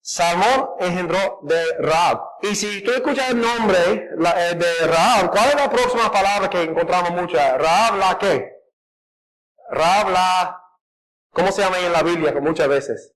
Salmón 0.00 0.70
engendró 0.80 1.40
de 1.42 1.76
Raab. 1.78 2.20
Y 2.42 2.54
si 2.54 2.82
tú 2.82 2.92
escuchas 2.92 3.30
el 3.30 3.40
nombre 3.40 3.78
eh, 3.78 4.54
de 4.54 4.86
Raab, 4.86 5.30
¿cuál 5.30 5.48
es 5.50 5.54
la 5.54 5.70
próxima 5.70 6.10
palabra 6.10 6.50
que 6.50 6.62
encontramos 6.62 7.10
mucho? 7.12 7.36
Raab 7.36 7.98
la 7.98 8.18
qué? 8.18 8.52
Raab 9.70 10.10
la, 10.10 10.62
¿cómo 11.30 11.52
se 11.52 11.62
llama 11.62 11.76
ahí 11.76 11.84
en 11.84 11.92
la 11.92 12.02
Biblia 12.02 12.32
muchas 12.40 12.68
veces? 12.68 13.14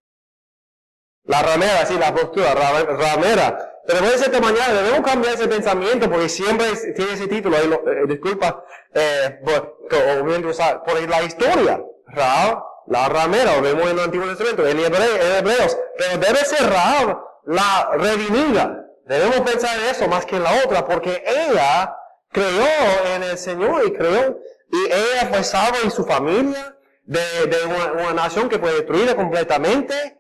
La 1.25 1.43
ramera, 1.43 1.85
sí, 1.87 1.99
la 1.99 2.15
postura, 2.15 2.55
ramera. 2.55 3.76
Pero 3.87 3.99
en 3.99 4.05
esta 4.07 4.41
mañana 4.41 4.73
debemos 4.75 5.09
cambiar 5.09 5.35
ese 5.35 5.49
pensamiento 5.49 6.11
porque 6.11 6.29
siempre 6.29 6.67
tiene 6.95 7.13
ese 7.13 7.29
título. 7.29 7.57
Eh, 7.57 8.05
disculpa, 8.09 8.65
eh, 8.95 9.41
por, 9.45 11.09
la 11.09 11.23
historia. 11.23 11.81
Raab 12.09 12.63
la 12.89 13.09
ramera, 13.09 13.57
lo 13.57 13.63
vemos 13.63 13.85
en 13.85 13.99
el 13.99 14.05
Antiguo 14.05 14.27
Testamento, 14.29 14.67
en, 14.67 14.79
Hebreos, 14.79 15.77
pero 15.99 16.19
debe 16.19 16.39
ser 16.45 16.69
Raab 16.69 17.19
la 17.47 17.91
redimida. 17.95 18.87
Debemos 19.07 19.41
pensar 19.41 19.79
en 19.79 19.87
eso 19.87 20.09
más 20.09 20.25
que 20.25 20.37
en 20.37 20.43
la 20.43 20.63
otra, 20.65 20.85
porque 20.85 21.23
ella 21.27 21.97
creyó 22.31 22.67
en 23.15 23.23
el 23.25 23.39
Señor 23.39 23.87
y 23.87 23.93
creyó, 23.93 24.39
y 24.71 24.85
ella 24.87 25.29
fue 25.31 25.43
salva 25.45 25.79
en 25.83 25.91
su 25.91 26.05
familia 26.05 26.77
de, 27.05 27.47
una, 27.95 28.13
nación 28.15 28.49
que 28.49 28.59
fue 28.59 28.73
destruida 28.73 29.15
completamente. 29.15 30.16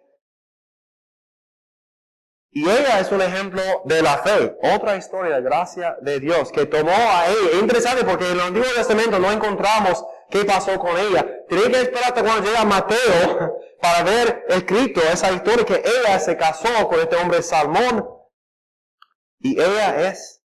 Y 2.56 2.62
ella 2.62 3.00
es 3.00 3.12
un 3.12 3.20
ejemplo 3.20 3.60
de 3.84 4.00
la 4.00 4.16
fe, 4.16 4.56
otra 4.74 4.96
historia 4.96 5.36
de 5.36 5.42
gracia 5.42 5.94
de 6.00 6.18
Dios 6.20 6.50
que 6.50 6.64
tomó 6.64 6.90
a 6.90 7.26
ella. 7.26 7.50
Es 7.52 7.60
interesante 7.60 8.02
porque 8.02 8.24
en 8.24 8.32
el 8.32 8.40
Antiguo 8.40 8.66
Testamento 8.74 9.18
no 9.18 9.30
encontramos 9.30 10.02
qué 10.30 10.42
pasó 10.46 10.78
con 10.78 10.96
ella. 10.96 11.44
Tiene 11.50 11.70
que 11.70 11.82
esperar 11.82 12.14
cuando 12.14 12.46
llega 12.46 12.64
Mateo 12.64 13.58
para 13.82 14.02
ver 14.04 14.46
escrito 14.48 15.02
esa 15.02 15.32
historia 15.32 15.66
que 15.66 15.82
ella 15.84 16.18
se 16.18 16.38
casó 16.38 16.88
con 16.88 16.98
este 16.98 17.16
hombre 17.16 17.42
Salmón. 17.42 18.08
Y 19.38 19.60
ella 19.60 20.08
es 20.08 20.42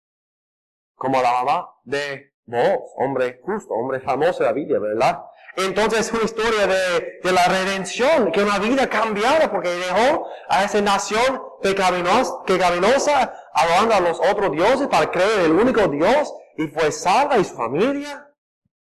como 0.94 1.20
la 1.20 1.30
mamá 1.30 1.74
de 1.84 2.32
vos, 2.46 2.90
hombre 2.96 3.38
justo, 3.44 3.74
hombre 3.74 4.00
famoso 4.00 4.38
de 4.38 4.44
la 4.46 4.52
Biblia, 4.52 4.78
¿verdad? 4.78 5.24
Entonces 5.58 6.00
es 6.00 6.12
una 6.12 6.22
historia 6.22 6.66
de, 6.66 7.20
de, 7.22 7.32
la 7.32 7.46
redención, 7.46 8.30
que 8.30 8.42
una 8.42 8.58
vida 8.58 8.88
cambiada 8.88 9.50
porque 9.50 9.68
dejó 9.68 10.28
a 10.48 10.64
esa 10.64 10.80
nación 10.80 11.42
pecaminosa, 11.60 12.44
pecaminosa 12.46 13.34
adorando 13.52 13.94
a 13.94 14.00
los 14.00 14.20
otros 14.20 14.52
dioses 14.52 14.86
para 14.86 15.10
creer 15.10 15.40
en 15.40 15.44
el 15.46 15.52
único 15.52 15.88
Dios 15.88 16.32
y 16.56 16.68
fue 16.68 16.92
salva 16.92 17.38
y 17.38 17.44
su 17.44 17.56
familia. 17.56 18.32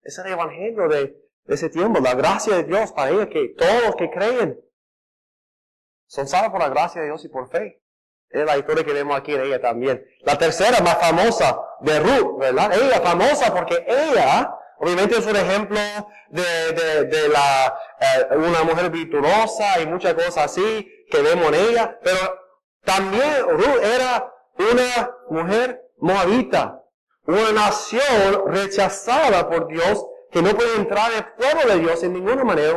Es 0.03 0.17
el 0.19 0.31
evangelio 0.31 0.87
de, 0.87 1.15
ese 1.47 1.69
tiempo, 1.69 1.99
la 1.99 2.13
gracia 2.13 2.55
de 2.55 2.63
Dios 2.63 2.91
para 2.91 3.11
ella, 3.11 3.27
que 3.27 3.55
todos 3.57 3.83
los 3.85 3.95
que 3.95 4.09
creen 4.09 4.59
son 6.07 6.27
salvos 6.27 6.51
por 6.51 6.59
la 6.59 6.69
gracia 6.69 7.01
de 7.01 7.07
Dios 7.07 7.23
y 7.25 7.29
por 7.29 7.49
fe. 7.49 7.81
Es 8.29 8.45
la 8.45 8.57
historia 8.57 8.85
que 8.85 8.93
vemos 8.93 9.17
aquí 9.17 9.33
en 9.33 9.41
ella 9.41 9.59
también. 9.59 10.05
La 10.21 10.37
tercera, 10.37 10.79
más 10.81 10.97
famosa, 10.99 11.59
de 11.81 11.99
Ruth, 11.99 12.39
¿verdad? 12.39 12.71
Ella 12.73 13.01
famosa 13.01 13.53
porque 13.53 13.83
ella, 13.87 14.55
obviamente 14.81 15.17
es 15.17 15.25
un 15.25 15.35
ejemplo 15.35 15.79
de, 16.29 16.73
de, 16.73 17.05
de 17.05 17.29
la, 17.29 17.77
eh, 17.99 18.35
una 18.35 18.63
mujer 18.63 18.89
virtuosa 18.89 19.79
y 19.79 19.85
muchas 19.85 20.13
cosas 20.15 20.37
así 20.37 20.87
que 21.09 21.21
vemos 21.21 21.47
en 21.49 21.55
ella, 21.55 21.99
pero 22.03 22.17
también 22.83 23.47
Ruth 23.49 23.83
era 23.83 24.33
una 24.57 25.15
mujer 25.29 25.81
moabita, 25.99 26.83
una 27.25 27.51
nación 27.51 28.43
rechazada 28.47 29.47
por 29.47 29.67
Dios 29.67 30.03
que 30.31 30.41
no 30.41 30.55
puede 30.55 30.77
entrar 30.77 31.11
el 31.11 31.25
pueblo 31.33 31.73
de 31.73 31.79
Dios 31.79 32.03
en 32.03 32.13
ninguna 32.13 32.43
manera, 32.43 32.73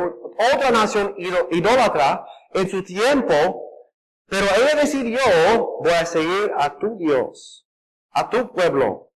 otra 0.52 0.70
nación 0.70 1.14
idólatra 1.16 2.26
en 2.52 2.68
su 2.68 2.82
tiempo, 2.82 3.34
pero 4.26 4.46
ella 4.56 4.80
decidió, 4.80 5.20
voy 5.80 5.92
a 5.92 6.04
seguir 6.04 6.52
a 6.58 6.76
tu 6.76 6.98
Dios, 6.98 7.66
a 8.10 8.28
tu 8.28 8.52
pueblo. 8.52 9.10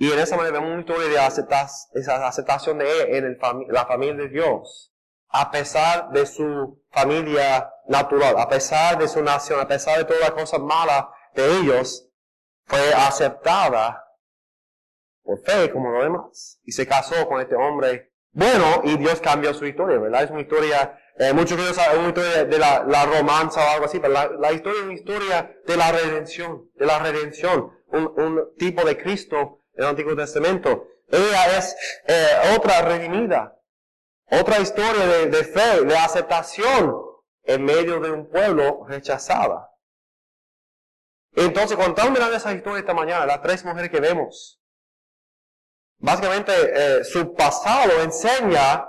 Y 0.00 0.10
en 0.10 0.18
esa 0.18 0.34
manera 0.34 0.54
vemos 0.54 0.72
una 0.72 0.80
historia 0.80 1.28
de 1.28 2.00
esa 2.00 2.26
aceptación 2.26 2.78
de 2.78 2.90
ella 2.90 3.18
en 3.18 3.38
la 3.68 3.84
familia 3.84 4.14
de 4.14 4.28
Dios, 4.30 4.94
a 5.28 5.50
pesar 5.50 6.08
de 6.08 6.24
su 6.24 6.82
familia 6.90 7.70
natural, 7.86 8.34
a 8.38 8.48
pesar 8.48 8.96
de 8.96 9.06
su 9.06 9.22
nación, 9.22 9.60
a 9.60 9.68
pesar 9.68 9.98
de 9.98 10.06
todas 10.06 10.22
las 10.22 10.30
cosas 10.30 10.58
malas 10.60 11.04
de 11.34 11.58
ellos 11.58 12.08
fue 12.64 12.94
aceptada 12.94 14.02
por 15.22 15.38
fe 15.42 15.70
como 15.70 15.90
lo 15.90 16.02
demás. 16.02 16.58
Y 16.64 16.72
se 16.72 16.86
casó 16.86 17.28
con 17.28 17.42
este 17.42 17.54
hombre 17.54 18.14
bueno 18.32 18.80
y 18.84 18.96
Dios 18.96 19.20
cambió 19.20 19.52
su 19.52 19.66
historia, 19.66 19.98
¿verdad? 19.98 20.22
Es 20.22 20.30
una 20.30 20.40
historia, 20.40 20.98
eh, 21.18 21.34
muchos 21.34 21.58
de 21.58 21.74
saben, 21.74 21.98
una 21.98 22.08
historia 22.08 22.44
de 22.46 22.58
la, 22.58 22.84
la, 22.84 23.04
romanza 23.04 23.60
o 23.60 23.68
algo 23.74 23.84
así, 23.84 24.00
pero 24.00 24.14
la, 24.14 24.50
historia 24.50 24.78
es 24.78 24.84
una 24.86 24.94
historia 24.94 25.56
de 25.66 25.76
la 25.76 25.92
redención, 25.92 26.70
de 26.74 26.86
la 26.86 26.98
redención, 27.00 27.70
un, 27.88 28.14
un 28.16 28.56
tipo 28.56 28.82
de 28.82 28.96
Cristo 28.96 29.59
el 29.74 29.84
Antiguo 29.86 30.16
Testamento. 30.16 30.88
Ella 31.08 31.58
es 31.58 31.76
eh, 32.06 32.54
otra 32.56 32.82
redimida, 32.82 33.58
otra 34.30 34.60
historia 34.60 35.06
de, 35.26 35.44
fe, 35.44 35.84
de 35.84 35.96
aceptación 35.96 36.96
en 37.42 37.64
medio 37.64 37.98
de 38.00 38.10
un 38.10 38.28
pueblo 38.28 38.86
rechazada. 38.86 39.70
Entonces, 41.32 41.76
cuando 41.76 41.94
estamos 41.94 42.12
mirando 42.12 42.36
esa 42.36 42.52
historia 42.52 42.80
esta 42.80 42.94
mañana, 42.94 43.26
las 43.26 43.42
tres 43.42 43.64
mujeres 43.64 43.90
que 43.90 44.00
vemos, 44.00 44.60
básicamente 45.98 46.52
eh, 46.54 47.04
su 47.04 47.34
pasado 47.34 48.00
enseña 48.02 48.88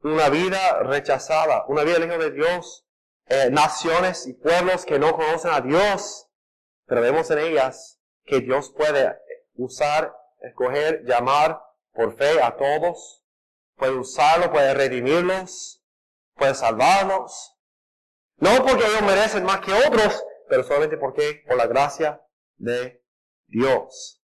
una 0.00 0.28
vida 0.28 0.82
rechazada, 0.82 1.64
una 1.68 1.82
vida 1.82 1.98
lejos 1.98 2.18
de 2.18 2.30
Dios, 2.30 2.86
eh, 3.26 3.48
naciones 3.50 4.26
y 4.26 4.34
pueblos 4.34 4.84
que 4.84 4.98
no 4.98 5.16
conocen 5.16 5.50
a 5.50 5.60
Dios, 5.60 6.28
pero 6.86 7.00
vemos 7.00 7.30
en 7.30 7.38
ellas 7.38 8.00
que 8.24 8.40
Dios 8.40 8.72
puede 8.76 9.18
usar, 9.56 10.14
escoger, 10.40 11.02
llamar 11.04 11.60
por 11.92 12.16
fe 12.16 12.40
a 12.42 12.56
todos, 12.56 13.24
puede 13.76 13.92
usarlo, 13.92 14.50
puede 14.50 14.74
redimirlos, 14.74 15.82
puede 16.34 16.54
salvarlos. 16.54 17.54
No 18.38 18.50
porque 18.64 18.84
ellos 18.84 19.02
merecen 19.02 19.44
más 19.44 19.60
que 19.60 19.72
otros, 19.72 20.24
pero 20.48 20.62
solamente 20.62 20.96
porque 20.96 21.42
por 21.46 21.56
la 21.56 21.66
gracia 21.66 22.22
de 22.56 23.02
Dios. 23.46 24.22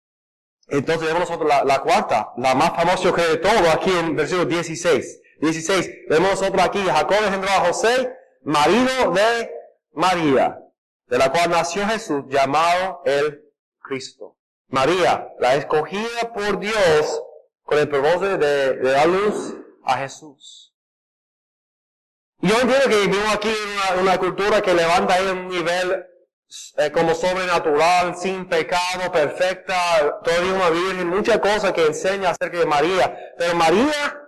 Entonces 0.68 1.06
vemos 1.06 1.28
nosotros 1.28 1.48
la, 1.64 1.80
cuarta, 1.80 2.32
la 2.36 2.54
más 2.54 2.74
famosa 2.74 3.12
que 3.12 3.22
de 3.22 3.36
todo, 3.38 3.70
aquí 3.72 3.90
en 3.90 4.14
versículo 4.14 4.46
16. 4.46 5.20
16, 5.40 5.90
vemos 6.08 6.30
nosotros 6.30 6.62
aquí, 6.62 6.80
Jacob 6.80 7.16
engendró 7.24 7.50
a 7.50 7.66
José, 7.66 8.14
marido 8.42 9.10
de 9.12 9.50
María, 9.92 10.60
de 11.06 11.18
la 11.18 11.32
cual 11.32 11.50
nació 11.50 11.86
Jesús, 11.86 12.24
llamado 12.28 13.02
el 13.04 13.42
Cristo. 13.82 14.36
María, 14.70 15.28
la 15.40 15.56
escogida 15.56 16.32
por 16.32 16.60
Dios 16.60 17.22
con 17.62 17.78
el 17.78 17.88
propósito 17.88 18.38
de, 18.38 18.76
dar 18.78 19.08
luz 19.08 19.54
a 19.84 19.98
Jesús. 19.98 20.74
Yo 22.38 22.54
entiendo 22.54 22.88
que 22.88 23.06
vivimos 23.06 23.34
aquí 23.34 23.52
en 23.94 24.00
una, 24.00 24.18
cultura 24.18 24.62
que 24.62 24.72
levanta 24.72 25.14
ahí 25.14 25.26
un 25.26 25.48
nivel 25.48 26.06
eh, 26.78 26.90
como 26.90 27.14
sobrenatural, 27.14 28.16
sin 28.16 28.48
pecado, 28.48 29.12
perfecta, 29.12 30.20
todavía 30.22 30.54
una 30.54 30.70
virgen, 30.70 31.08
muchas 31.08 31.38
cosas 31.38 31.72
que 31.72 31.86
enseña 31.86 32.30
acerca 32.30 32.58
de 32.58 32.66
María. 32.66 33.34
Pero 33.36 33.54
María, 33.56 34.20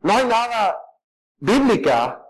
no 0.00 0.16
hay 0.16 0.24
nada 0.24 0.78
bíblica 1.36 2.22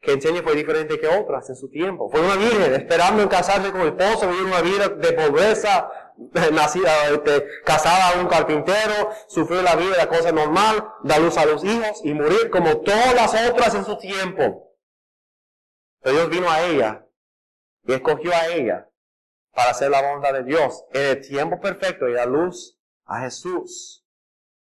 que 0.00 0.12
enseñe 0.12 0.42
fue 0.42 0.54
diferente 0.54 0.98
que 0.98 1.06
otras 1.06 1.48
en 1.50 1.56
su 1.56 1.68
tiempo. 1.68 2.08
Fue 2.10 2.20
una 2.20 2.36
virgen 2.36 2.74
esperando 2.74 3.22
en 3.22 3.28
casarse 3.28 3.70
con 3.70 3.82
el 3.82 3.88
esposo, 3.88 4.28
vivir 4.28 4.44
una 4.44 4.62
vida 4.62 4.88
de 4.88 5.12
pobreza, 5.12 5.90
nacida, 6.52 7.08
este, 7.08 7.46
casada 7.64 8.10
a 8.10 8.20
un 8.20 8.26
carpintero, 8.26 9.10
sufrió 9.28 9.62
la 9.62 9.76
vida, 9.76 9.96
la 9.96 10.08
cosa 10.08 10.32
normal, 10.32 10.88
da 11.02 11.18
luz 11.18 11.36
a 11.36 11.44
los 11.44 11.62
hijos 11.64 12.00
y 12.02 12.14
morir 12.14 12.50
como 12.50 12.80
todas 12.80 13.14
las 13.14 13.50
otras 13.50 13.74
en 13.74 13.84
su 13.84 13.98
tiempo. 13.98 14.74
Pero 16.02 16.16
Dios 16.16 16.30
vino 16.30 16.50
a 16.50 16.62
ella 16.62 17.06
y 17.84 17.92
escogió 17.92 18.32
a 18.34 18.46
ella 18.48 18.88
para 19.52 19.70
hacer 19.70 19.90
la 19.90 20.00
bondad 20.00 20.32
de 20.32 20.44
Dios 20.44 20.84
en 20.92 21.02
el 21.02 21.20
tiempo 21.20 21.60
perfecto 21.60 22.08
y 22.08 22.14
da 22.14 22.24
luz 22.24 22.78
a 23.04 23.20
Jesús. 23.20 24.06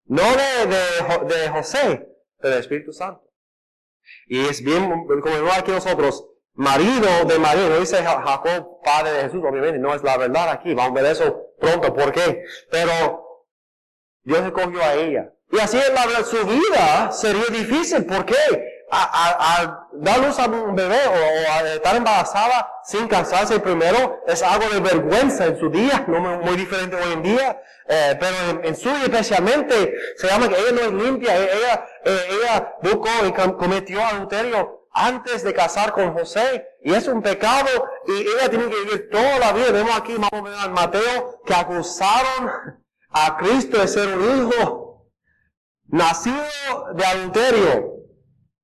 No 0.06 0.24
de, 0.24 0.68
de, 0.68 1.36
de 1.36 1.50
José, 1.50 2.08
pero 2.38 2.52
del 2.52 2.62
Espíritu 2.62 2.94
Santo. 2.94 3.27
Y 4.28 4.46
es 4.46 4.64
bien, 4.64 4.90
como 5.08 5.36
vemos 5.36 5.58
aquí 5.58 5.72
nosotros, 5.72 6.28
marido 6.54 7.08
de 7.28 7.40
María, 7.40 7.70
no 7.70 7.80
dice 7.80 7.98
Jacob, 7.98 8.82
padre 8.84 9.12
de 9.12 9.22
Jesús, 9.24 9.44
obviamente, 9.48 9.80
no 9.80 9.94
es 9.94 10.04
la 10.04 10.18
verdad 10.18 10.50
aquí, 10.50 10.74
vamos 10.74 11.00
a 11.00 11.02
ver 11.02 11.12
eso 11.12 11.54
pronto, 11.60 11.94
¿por 11.94 12.12
qué? 12.12 12.44
Pero 12.72 13.46
Dios 14.24 14.46
escogió 14.46 14.82
a 14.84 14.96
ella. 14.96 15.34
Y 15.52 15.60
así 15.60 15.78
en 15.78 15.94
la, 15.94 16.24
su 16.24 16.46
vida 16.46 17.12
sería 17.12 17.46
difícil, 17.52 18.06
¿por 18.06 18.26
qué? 18.26 18.36
A, 18.90 19.90
dar 19.94 20.20
luz 20.20 20.40
a 20.40 20.46
un 20.48 20.76
bebé 20.76 21.00
o, 21.08 21.52
a 21.52 21.74
estar 21.74 21.96
embarazada 21.96 22.72
sin 22.84 23.08
casarse 23.08 23.60
primero 23.60 24.22
es 24.28 24.42
algo 24.42 24.70
de 24.70 24.80
vergüenza 24.80 25.46
en 25.46 25.60
su 25.60 25.70
día, 25.70 26.06
no 26.08 26.20
muy, 26.20 26.56
diferente 26.56 26.96
hoy 26.96 27.14
en 27.14 27.24
día, 27.24 27.62
eh, 27.88 28.18
pero 28.20 28.64
en, 28.64 28.76
su 28.76 28.90
día 28.90 29.04
especialmente 29.04 29.94
se 30.16 30.28
llama 30.28 30.48
que 30.48 30.56
ella 30.56 30.72
no 30.72 30.82
es 30.82 30.94
limpia, 30.94 31.38
e, 31.38 31.44
ella, 31.44 31.86
eh, 32.06 32.20
ella 32.32 32.76
buscó 32.82 33.10
y 33.26 33.32
cometió 33.54 34.04
adulterio 34.04 34.88
antes 34.92 35.44
de 35.44 35.54
casar 35.54 35.92
con 35.92 36.14
José 36.14 36.68
y 36.82 36.94
es 36.94 37.08
un 37.08 37.22
pecado 37.22 37.70
y 38.08 38.22
ella 38.22 38.50
tiene 38.50 38.70
que 38.70 38.80
vivir 38.84 39.10
toda 39.12 39.38
la 39.40 39.52
vida. 39.52 39.72
Vemos 39.72 39.96
aquí, 39.96 40.16
vamos 40.16 40.34
a 40.34 40.42
ver 40.42 40.66
en 40.66 40.72
Mateo, 40.72 41.42
que 41.46 41.54
acusaron 41.54 42.82
a 43.10 43.38
Cristo 43.38 43.80
de 43.80 43.88
ser 43.88 44.18
un 44.18 44.48
hijo 44.48 45.12
nacido 45.88 46.44
de 46.96 47.06
adulterio. 47.06 47.97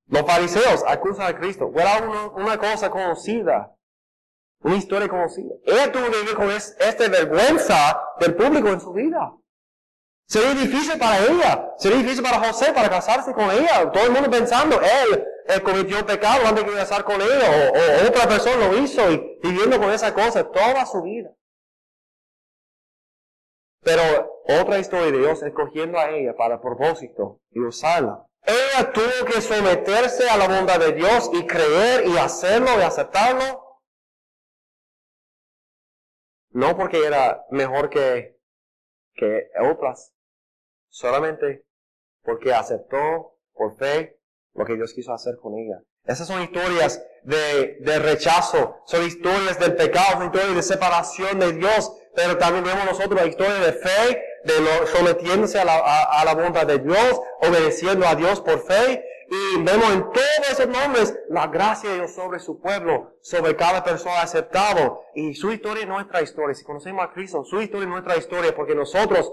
Los 0.08 0.26
fariseos 0.26 0.84
acusan 0.88 1.28
a 1.28 1.38
Cristo. 1.38 1.72
Era 1.76 2.32
una, 2.36 2.58
cosa 2.58 2.90
conocida. 2.90 3.76
Una 4.62 4.76
historia 4.76 5.08
conocida. 5.08 5.54
Ella 5.66 5.92
tuvo 5.92 6.10
que 6.10 6.22
vivir 6.22 6.36
con 6.36 6.50
esta 6.52 7.10
vergüenza 7.10 8.02
del 8.20 8.36
público 8.36 8.70
en 8.70 8.80
su 8.80 8.94
vida. 8.94 9.34
Sería 10.26 10.54
difícil 10.54 10.98
para 10.98 11.20
ella. 11.20 11.74
Sería 11.78 11.98
difícil 11.98 12.24
para 12.24 12.40
José 12.40 12.72
para 12.74 12.90
casarse 12.90 13.34
con 13.34 13.50
ella. 13.52 13.92
Todo 13.92 14.06
el 14.06 14.12
mundo 14.12 14.30
pensando, 14.30 14.80
él, 14.82 15.26
él 15.48 15.64
cometió 15.64 16.06
pecado 16.06 16.48
antes 16.48 16.66
de 16.66 16.72
casar 16.74 17.04
con 17.04 17.22
ella. 17.22 17.72
O, 17.74 18.08
otra 18.08 18.28
persona 18.28 18.68
lo 18.68 18.78
hizo 18.78 19.12
y 19.12 19.40
viviendo 19.44 19.80
con 19.80 19.92
esa 19.92 20.14
cosa 20.14 20.50
toda 20.50 20.86
su 20.86 21.02
vida. 21.02 21.30
Pero 23.82 24.02
otra 24.62 24.80
historia 24.80 25.12
de 25.12 25.18
Dios 25.20 25.44
escogiendo 25.44 26.00
a 26.00 26.10
ella 26.10 26.34
para 26.38 26.62
propósito 26.62 27.42
y 27.52 27.60
usarla 27.60 28.26
ella 28.46 28.92
tuvo 28.92 29.26
que 29.26 29.42
someterse 29.42 30.30
a 30.30 30.38
la 30.38 30.48
bondad 30.48 30.80
de 30.80 30.94
Dios 30.94 31.30
y 31.34 31.46
creer 31.48 32.08
y 32.08 32.18
hacerlo 32.18 32.78
y 32.78 32.82
aceptarlo. 32.82 33.82
No 36.50 36.78
porque 36.78 37.06
era 37.06 37.46
mejor 37.50 37.90
que, 37.90 38.38
que 39.16 39.50
otras, 39.62 40.14
solamente 40.90 41.66
porque 42.22 42.54
aceptó 42.54 43.38
por 43.54 43.76
fe 43.78 44.20
lo 44.54 44.66
que 44.66 44.76
Dios 44.76 44.94
quiso 44.94 45.14
hacer 45.14 45.36
con 45.42 45.58
ella. 45.58 45.82
Esas 46.06 46.28
son 46.28 46.42
historias 46.42 47.02
de, 47.24 47.78
de 47.80 48.00
rechazo, 48.00 48.82
son 48.86 49.06
historias 49.06 49.58
del 49.58 49.76
pecado, 49.76 50.18
son 50.18 50.26
historias 50.26 50.56
de 50.56 50.64
separación 50.64 51.40
de 51.40 51.54
Dios, 51.54 51.94
pero 52.16 52.38
también 52.38 52.64
vemos 52.64 52.86
nosotros 52.86 53.20
la 53.20 53.28
historia 53.28 53.56
de 53.56 53.74
fe 53.74 54.24
de 54.44 54.60
lo, 54.60 54.88
sometiéndose 54.88 55.60
a 55.60 55.66
la, 55.66 55.78
a, 55.78 56.26
la 56.26 56.34
voluntad 56.34 56.66
de 56.68 56.80
Dios, 56.80 57.22
obedeciendo 57.42 58.08
a 58.08 58.16
Dios 58.16 58.42
por 58.42 58.66
fe. 58.66 59.06
Y 59.30 59.62
vemos 59.62 59.92
en 59.92 60.02
todos 60.12 60.50
esos 60.52 60.68
nombres 60.68 61.16
la 61.30 61.48
gracia 61.48 61.90
de 61.90 61.96
Dios 61.98 62.14
sobre 62.14 62.40
su 62.40 62.60
pueblo, 62.60 63.18
sobre 63.22 63.56
cada 63.56 63.84
persona 63.84 64.22
aceptado. 64.22 65.02
Y 65.16 65.34
su 65.34 65.52
historia 65.52 65.84
es 65.84 65.90
nuestra 65.90 66.22
historia. 66.22 66.54
Si 66.54 66.64
conocemos 66.64 67.06
a 67.06 67.12
Cristo, 67.12 67.44
su 67.44 67.62
historia 67.62 67.86
es 67.86 67.90
nuestra 67.90 68.18
historia, 68.18 68.54
porque 68.54 68.76
nosotros 68.76 69.32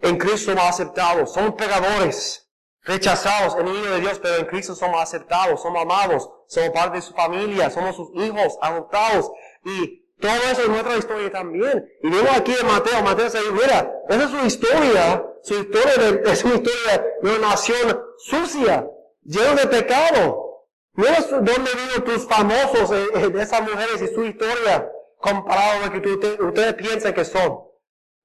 en 0.00 0.16
Cristo 0.16 0.52
somos 0.52 0.64
aceptados, 0.64 1.32
somos 1.32 1.54
pecadores, 1.54 2.50
rechazados, 2.82 3.54
enemigos 3.56 3.90
de 3.90 4.00
Dios, 4.00 4.18
pero 4.20 4.36
en 4.36 4.46
Cristo 4.46 4.74
somos 4.74 5.00
aceptados, 5.00 5.60
somos 5.62 5.82
amados, 5.82 6.30
somos 6.46 6.70
parte 6.70 6.96
de 6.96 7.02
su 7.02 7.12
familia, 7.12 7.70
somos 7.70 7.94
sus 7.94 8.10
hijos 8.14 8.58
adoptados. 8.62 9.30
Y 9.64 9.99
todo 10.20 10.36
eso 10.50 10.62
es 10.62 10.68
nuestra 10.68 10.96
historia 10.96 11.30
también. 11.30 11.90
Y 12.02 12.10
vemos 12.10 12.30
aquí 12.36 12.52
en 12.58 12.66
Mateo, 12.66 13.02
Mateo 13.02 13.24
dice, 13.24 13.38
mira, 13.52 13.92
esa 14.08 14.24
es 14.24 14.30
su 14.30 14.46
historia, 14.46 15.24
su 15.42 15.54
historia 15.54 15.94
de, 15.96 16.32
es 16.32 16.44
una 16.44 16.54
historia 16.54 17.06
de 17.22 17.30
una 17.30 17.48
nación 17.48 18.00
sucia, 18.18 18.88
llena 19.22 19.54
de 19.54 19.66
pecado. 19.66 20.66
Mira 20.94 21.18
dónde 21.30 21.52
viven 21.52 22.04
tus 22.04 22.26
famosos 22.26 22.92
eh, 22.92 23.06
eh, 23.14 23.28
de 23.28 23.42
esas 23.42 23.62
mujeres 23.62 24.02
y 24.02 24.14
su 24.14 24.24
historia 24.24 24.90
comparado 25.16 25.84
a 25.84 25.86
lo 25.86 26.02
que 26.02 26.08
ustedes 26.10 26.74
piensan 26.74 27.14
que 27.14 27.24
son. 27.24 27.60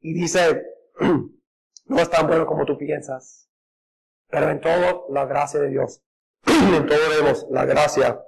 Y 0.01 0.13
dice, 0.13 0.63
no 1.85 1.99
es 1.99 2.09
tan 2.09 2.27
bueno 2.27 2.45
como 2.45 2.65
tú 2.65 2.77
piensas. 2.77 3.49
Pero 4.29 4.49
en 4.49 4.59
todo, 4.59 5.05
la 5.09 5.25
gracia 5.25 5.59
de 5.59 5.69
Dios. 5.69 6.01
en 6.45 6.85
todo 6.85 7.09
vemos 7.09 7.45
la 7.49 7.65
gracia 7.65 8.21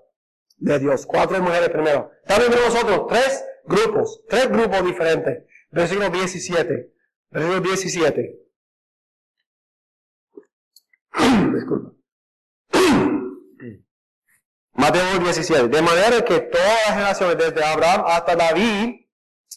de 0.57 0.79
Dios. 0.79 1.05
Cuatro 1.05 1.41
mujeres 1.41 1.69
primero. 1.69 2.11
También 2.25 2.51
nosotros, 2.51 3.07
tres 3.09 3.45
grupos, 3.67 4.21
tres 4.27 4.49
grupos 4.49 4.85
diferentes. 4.85 5.43
Versículo 5.71 6.09
17. 6.09 6.93
Versículo 7.29 7.61
17. 7.61 8.39
Disculpa. 11.53 11.91
Mateo 14.73 15.19
17. 15.19 15.67
De 15.67 15.81
manera 15.81 16.23
que 16.23 16.39
todas 16.39 16.67
las 16.85 16.93
generaciones, 16.93 17.37
desde 17.37 17.63
Abraham 17.63 18.03
hasta 18.07 18.35
David, 18.35 19.07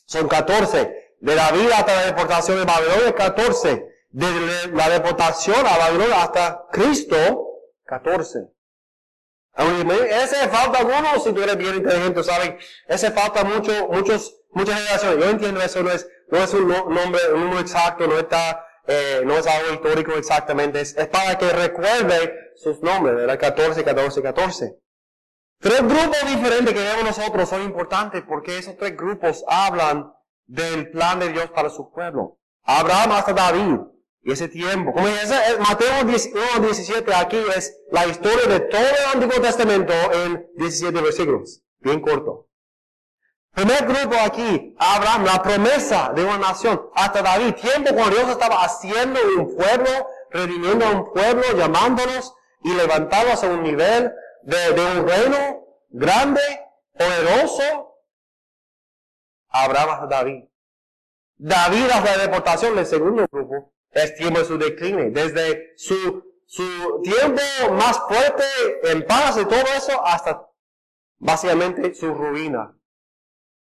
son 0.07 0.29
14. 0.29 1.17
De 1.21 1.35
David 1.35 1.71
hasta 1.73 1.95
la 1.95 2.07
deportación 2.07 2.59
de 2.59 2.65
Babilonia, 2.65 3.15
14. 3.15 3.87
De 4.11 4.27
la 4.73 4.89
deportación 4.89 5.67
a 5.67 5.79
Babilonia 5.79 6.23
hasta 6.23 6.67
Cristo, 6.73 7.47
14. 7.85 8.49
Ese 9.61 10.49
falta 10.49 10.79
algunos, 10.79 11.23
si 11.23 11.33
tú 11.33 11.43
eres 11.43 11.57
bien 11.57 11.77
inteligente, 11.77 12.23
saben, 12.23 12.59
ese 12.87 13.11
falta 13.11 13.45
mucho, 13.45 13.89
muchos, 13.89 14.41
muchas 14.53 14.77
generaciones. 14.77 15.25
Yo 15.25 15.31
entiendo 15.31 15.61
eso, 15.61 15.83
no 15.83 15.91
es, 15.91 16.09
no 16.29 16.39
es 16.39 16.55
un 16.55 16.69
nombre, 16.69 17.21
un 17.35 17.41
número 17.41 17.61
exacto, 17.61 18.07
no 18.07 18.19
está, 18.19 18.67
eh, 18.87 19.23
no 19.25 19.35
es 19.35 19.47
algo 19.47 19.75
histórico 19.75 20.13
exactamente, 20.13 20.81
es, 20.81 20.95
para 21.09 21.37
que 21.37 21.51
recuerde 21.51 22.53
sus 22.57 22.81
nombres, 22.81 23.19
era 23.21 23.37
14, 23.37 23.85
14, 23.85 24.23
14. 24.23 24.79
Tres 25.59 25.83
grupos 25.83 26.27
diferentes 26.27 26.73
que 26.73 26.81
vemos 26.81 27.05
nosotros 27.05 27.49
son 27.49 27.63
importantes 27.63 28.23
porque 28.27 28.57
esos 28.57 28.79
tres 28.79 28.97
grupos 28.97 29.45
hablan 29.47 30.11
del 30.47 30.91
plan 30.91 31.19
de 31.19 31.29
Dios 31.29 31.51
para 31.51 31.69
su 31.69 31.91
pueblo. 31.91 32.39
Abraham 32.63 33.13
hasta 33.13 33.35
David, 33.35 33.77
y 34.23 34.33
ese 34.33 34.49
tiempo, 34.49 34.93
como 34.93 35.07
dice, 35.07 35.35
Mateo 35.61 36.05
17 36.05 37.15
aquí 37.15 37.39
es 37.57 37.81
la 37.91 38.07
historia 38.07 38.47
de 38.49 38.61
todo 38.61 38.83
el 38.83 39.15
Antiguo 39.15 39.41
Testamento 39.41 39.95
en 40.13 40.47
17 40.57 41.01
versículos. 41.01 41.63
Bien 41.79 42.01
corto. 42.01 42.49
Primer 43.53 43.87
grupo 43.87 44.17
aquí, 44.23 44.77
Abraham, 44.79 45.25
la 45.25 45.43
promesa 45.43 46.13
de 46.15 46.23
una 46.23 46.37
nación. 46.37 46.91
Hasta 46.95 47.23
David, 47.23 47.55
tiempo 47.55 47.95
cuando 47.95 48.17
Dios 48.17 48.29
estaba 48.29 48.63
haciendo 48.63 49.19
un 49.39 49.57
pueblo, 49.57 50.07
redimiendo 50.31 50.85
a 50.85 50.91
un 50.91 51.13
pueblo, 51.13 51.43
llamándonos 51.57 52.35
y 52.63 52.75
levantándonos 52.75 53.43
a 53.43 53.47
un 53.49 53.63
nivel 53.63 54.13
de, 54.43 54.73
de 54.73 55.01
un 55.01 55.09
reino 55.09 55.65
grande, 55.89 56.43
poderoso. 56.93 57.97
Abraham 59.49 59.91
hasta 59.91 60.07
David. 60.07 60.45
David 61.39 61.85
hasta 61.91 62.17
la 62.17 62.23
deportación 62.23 62.77
del 62.77 62.87
segundo 62.87 63.27
grupo 63.33 63.73
es 63.93 64.15
tiempo 64.15 64.41
de 64.41 64.45
su 64.45 64.59
decline, 64.59 65.11
desde 65.11 65.73
su, 65.77 66.25
su 66.47 67.01
tiempo 67.03 67.43
más 67.73 68.01
fuerte 68.09 68.45
en 68.85 69.05
paz 69.07 69.37
y 69.41 69.45
todo 69.45 69.65
eso 69.77 70.05
hasta 70.05 70.47
básicamente 71.19 71.95
su 71.95 72.13
ruina. 72.15 72.75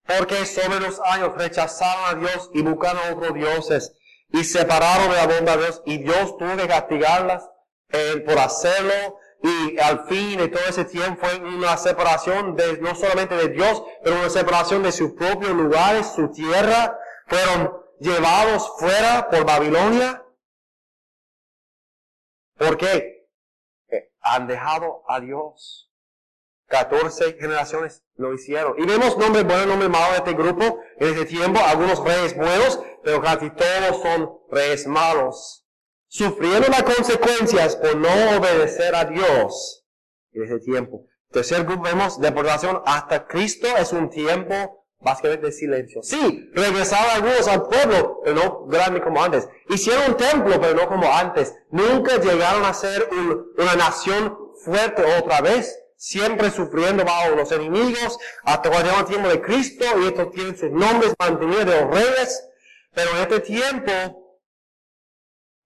Porque 0.04 0.46
sobre 0.46 0.80
los 0.80 1.00
años 1.00 1.35
rechazaron 1.37 2.04
a 2.04 2.20
Dios 2.20 2.50
y 2.52 2.62
buscaron 2.62 3.00
a 3.06 3.14
otros 3.14 3.35
dioses 3.35 3.94
y 4.30 4.44
separaron 4.44 5.11
de 5.11 5.16
la 5.16 5.26
bondad 5.26 5.56
de 5.58 5.64
Dios 5.64 5.82
y 5.87 5.98
Dios 5.98 6.37
tuvo 6.38 6.56
que 6.56 6.66
castigarlas 6.66 7.48
eh, 7.90 8.24
por 8.26 8.38
hacerlo 8.38 9.18
y 9.42 9.78
al 9.78 10.06
fin 10.06 10.38
de 10.38 10.48
todo 10.48 10.62
ese 10.68 10.85
tiempo 10.85 11.26
fue 11.26 11.38
una 11.40 11.76
separación 11.76 12.54
de, 12.54 12.78
no 12.78 12.94
solamente 12.94 13.35
de 13.35 13.48
Dios, 13.48 13.82
pero 14.02 14.16
una 14.16 14.30
separación 14.30 14.85
de 14.85 14.92
sus 14.92 15.12
propios 15.12 15.52
lugares, 15.52 16.12
su 16.14 16.28
tierra, 16.28 16.96
fueron 17.26 17.81
llevados 18.02 18.72
fuera 18.78 19.30
por 19.30 19.44
Babilonia? 19.44 20.24
¿Por 22.58 22.76
qué? 22.76 23.12
han 24.22 24.46
dejado 24.46 25.02
a 25.08 25.20
Dios. 25.20 25.90
14 26.66 27.34
generaciones 27.34 28.02
lo 28.14 28.32
hicieron. 28.32 28.74
Y 28.78 28.86
vemos 28.86 29.18
nombres 29.18 29.44
buenos, 29.44 29.66
nombres 29.66 29.90
malos 29.90 30.10
de 30.12 30.16
este 30.16 30.32
grupo 30.32 30.80
en 30.96 31.14
ese 31.14 31.26
tiempo, 31.26 31.60
algunos 31.60 32.02
reyes 32.02 32.34
buenos, 32.34 32.80
pero 33.02 33.20
casi 33.20 33.50
todos 33.50 34.00
son 34.02 34.38
reyes 34.50 34.86
malos. 34.86 35.66
Sufriendo 36.06 36.68
las 36.68 36.82
consecuencias 36.82 37.76
por 37.76 37.96
no 37.96 38.38
obedecer 38.38 38.94
a 38.94 39.04
Dios 39.04 39.84
en 40.32 40.44
ese 40.44 40.60
tiempo. 40.60 41.04
Tercer 41.30 41.64
grupo 41.64 41.82
vemos 41.82 42.20
deportación 42.20 42.82
hasta 42.86 43.26
Cristo 43.26 43.66
es 43.76 43.92
un 43.92 44.08
tiempo 44.08 44.81
básicamente 45.02 45.52
silencio. 45.52 46.02
Sí, 46.02 46.50
regresaron 46.54 47.10
algunos 47.10 47.48
al 47.48 47.62
pueblo, 47.62 48.20
pero 48.24 48.36
no 48.36 48.66
grande 48.66 49.00
como 49.00 49.22
antes. 49.22 49.48
Hicieron 49.68 50.12
un 50.12 50.16
templo, 50.16 50.60
pero 50.60 50.74
no 50.74 50.88
como 50.88 51.12
antes. 51.12 51.54
Nunca 51.70 52.18
llegaron 52.18 52.64
a 52.64 52.72
ser 52.72 53.08
una 53.56 53.74
nación 53.76 54.38
fuerte 54.64 55.02
otra 55.18 55.40
vez 55.40 55.78
siempre 56.02 56.50
sufriendo 56.50 57.04
bajo 57.04 57.36
los 57.36 57.52
enemigos, 57.52 58.18
hasta 58.42 58.68
cuando 58.68 58.88
llegó 58.88 59.00
el 59.02 59.06
tiempo 59.06 59.28
de 59.28 59.40
Cristo, 59.40 59.84
y 60.00 60.06
estos 60.08 60.32
tienen 60.32 60.58
sus 60.58 60.72
nombres 60.72 61.14
mantenidos 61.16 61.64
de 61.64 61.80
los 61.80 61.94
reyes, 61.94 62.48
pero 62.92 63.12
en 63.12 63.16
este 63.18 63.38
tiempo 63.38 64.40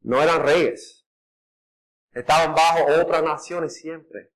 no 0.02 0.22
eran 0.22 0.42
reyes, 0.42 1.06
estaban 2.12 2.54
bajo 2.54 2.84
otras 3.00 3.22
naciones 3.22 3.76
siempre, 3.76 4.30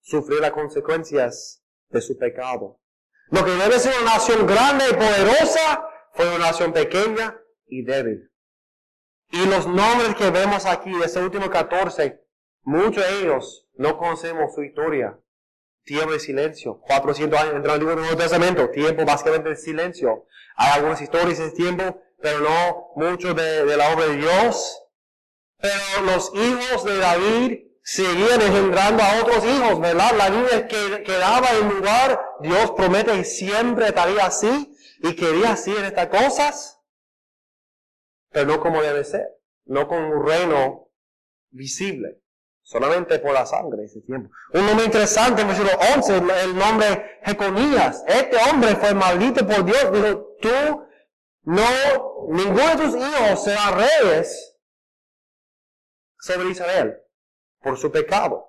sufrir 0.00 0.40
las 0.40 0.52
consecuencias 0.52 1.62
de 1.90 2.00
su 2.00 2.16
pecado. 2.16 2.80
Lo 3.30 3.44
que 3.44 3.50
debe 3.50 3.78
ser 3.78 3.94
una 4.02 4.14
nación 4.14 4.46
grande 4.46 4.84
y 4.90 4.94
poderosa 4.94 5.86
fue 6.12 6.28
una 6.28 6.46
nación 6.46 6.72
pequeña 6.72 7.38
y 7.66 7.82
débil. 7.82 8.30
Y 9.30 9.44
los 9.46 9.66
nombres 9.66 10.14
que 10.14 10.30
vemos 10.30 10.64
aquí, 10.64 10.90
de 10.90 11.04
ese 11.04 11.20
último 11.20 11.50
14, 11.50 12.24
muchos 12.62 13.04
de 13.04 13.20
ellos 13.20 13.68
no 13.74 13.98
conocemos 13.98 14.54
su 14.54 14.62
historia. 14.62 15.18
Tiempo 15.84 16.12
de 16.12 16.20
silencio. 16.20 16.80
400 16.80 17.38
años 17.38 17.52
dentro 17.54 17.72
del 17.72 17.84
Nuevo 17.84 18.16
Testamento. 18.16 18.70
Tiempo 18.70 19.04
básicamente 19.04 19.50
de 19.50 19.56
silencio. 19.56 20.26
Hay 20.56 20.72
algunas 20.72 21.00
historias 21.00 21.38
de 21.38 21.50
tiempo, 21.50 22.02
pero 22.20 22.40
no 22.40 22.90
mucho 22.96 23.34
de, 23.34 23.76
la 23.76 23.92
obra 23.94 24.06
de 24.06 24.16
Dios. 24.16 24.82
Pero 25.58 26.06
los 26.06 26.32
hijos 26.34 26.84
de 26.84 26.98
David 26.98 27.67
seguían 27.90 28.42
engendrando 28.42 29.02
a 29.02 29.22
otros 29.22 29.42
hijos, 29.46 29.80
¿verdad? 29.80 30.12
La 30.18 30.28
vida 30.28 30.68
que 30.68 31.02
quedaba 31.04 31.48
en 31.58 31.70
lugar, 31.70 32.20
Dios 32.40 32.72
promete 32.72 33.12
que 33.12 33.24
siempre 33.24 33.86
estaría 33.86 34.26
así 34.26 34.76
y 34.98 35.16
quería 35.16 35.52
hacer 35.52 35.82
estas 35.86 36.08
cosas, 36.08 36.82
pero 38.30 38.44
no 38.44 38.60
como 38.60 38.82
debe 38.82 39.04
ser, 39.04 39.26
no 39.64 39.88
con 39.88 40.04
un 40.04 40.26
reino 40.26 40.90
visible 41.48 42.20
solamente 42.62 43.20
por 43.20 43.32
la 43.32 43.46
sangre 43.46 43.84
ese 43.84 44.02
tiempo. 44.02 44.28
Un 44.52 44.66
nombre 44.66 44.84
interesante, 44.84 45.40
en 45.40 45.48
versículo 45.48 45.72
11, 45.96 46.16
el 46.42 46.58
nombre 46.58 47.20
Jeconías. 47.22 48.04
Este 48.06 48.36
hombre 48.50 48.76
fue 48.76 48.92
maldito 48.92 49.46
por 49.46 49.64
Dios. 49.64 49.90
Dijo, 49.90 50.36
tú 50.42 50.86
no, 51.44 52.26
ninguno 52.28 52.68
de 52.68 52.76
tus 52.76 52.96
hijos 52.96 53.44
será 53.44 53.70
reyes 53.70 54.58
sobre 56.18 56.50
Israel 56.50 57.07
por 57.60 57.78
su 57.78 57.90
pecado. 57.90 58.48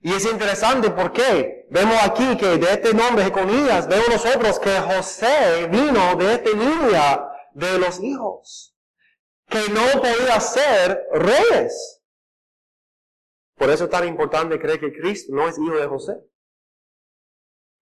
Y 0.00 0.12
es 0.12 0.24
interesante 0.24 0.90
porque 0.90 1.66
vemos 1.70 1.96
aquí 2.02 2.36
que 2.36 2.58
de 2.58 2.72
este 2.72 2.92
nombre 2.92 3.24
Jeconías, 3.24 3.86
vemos 3.86 4.08
nosotros 4.08 4.58
que 4.58 4.80
José 4.80 5.68
vino 5.70 6.16
de 6.16 6.34
esta 6.34 6.50
línea 6.50 7.28
de 7.52 7.78
los 7.78 8.00
hijos, 8.00 8.74
que 9.48 9.60
no 9.70 10.00
podía 10.00 10.40
ser 10.40 11.06
reyes. 11.12 12.02
Por 13.54 13.70
eso 13.70 13.84
es 13.84 13.90
tan 13.90 14.08
importante 14.08 14.58
creer 14.58 14.80
que 14.80 14.92
Cristo 14.92 15.32
no 15.34 15.48
es 15.48 15.56
hijo 15.56 15.76
de 15.76 15.86
José. 15.86 16.14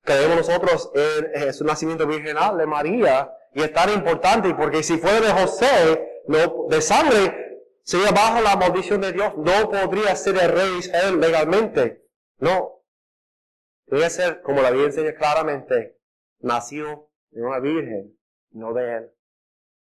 Creemos 0.03 0.37
nosotros 0.37 0.91
en 0.95 1.55
su 1.55 1.65
nacimiento 1.65 2.07
virginal 2.07 2.59
de 2.59 2.67
María 2.67 3.33
y 3.55 3.63
es 3.63 3.73
tan 3.73 3.91
importante 3.91 4.55
porque 4.55 4.83
si 4.83 4.99
fuera 4.99 5.21
de 5.21 5.33
José, 5.33 6.23
no, 6.27 6.67
de 6.69 6.83
sangre, 6.83 7.50
sería 7.91 8.13
bajo 8.13 8.41
la 8.41 8.55
maldición 8.55 9.01
de 9.01 9.13
Dios, 9.13 9.33
no 9.37 9.69
podría 9.69 10.15
ser 10.15 10.37
el 10.37 10.53
rey 10.53 10.71
de 10.71 10.79
Israel 10.79 11.21
legalmente. 11.21 12.07
No. 12.39 12.85
Debe 13.87 14.09
ser, 14.11 14.43
como 14.43 14.63
la 14.63 14.71
Biblia 14.71 14.87
enseña 14.87 15.15
claramente, 15.15 15.99
nacido 16.39 17.11
de 17.31 17.43
una 17.43 17.59
virgen, 17.59 18.17
no 18.53 18.73
de 18.73 18.97
él. 18.97 19.11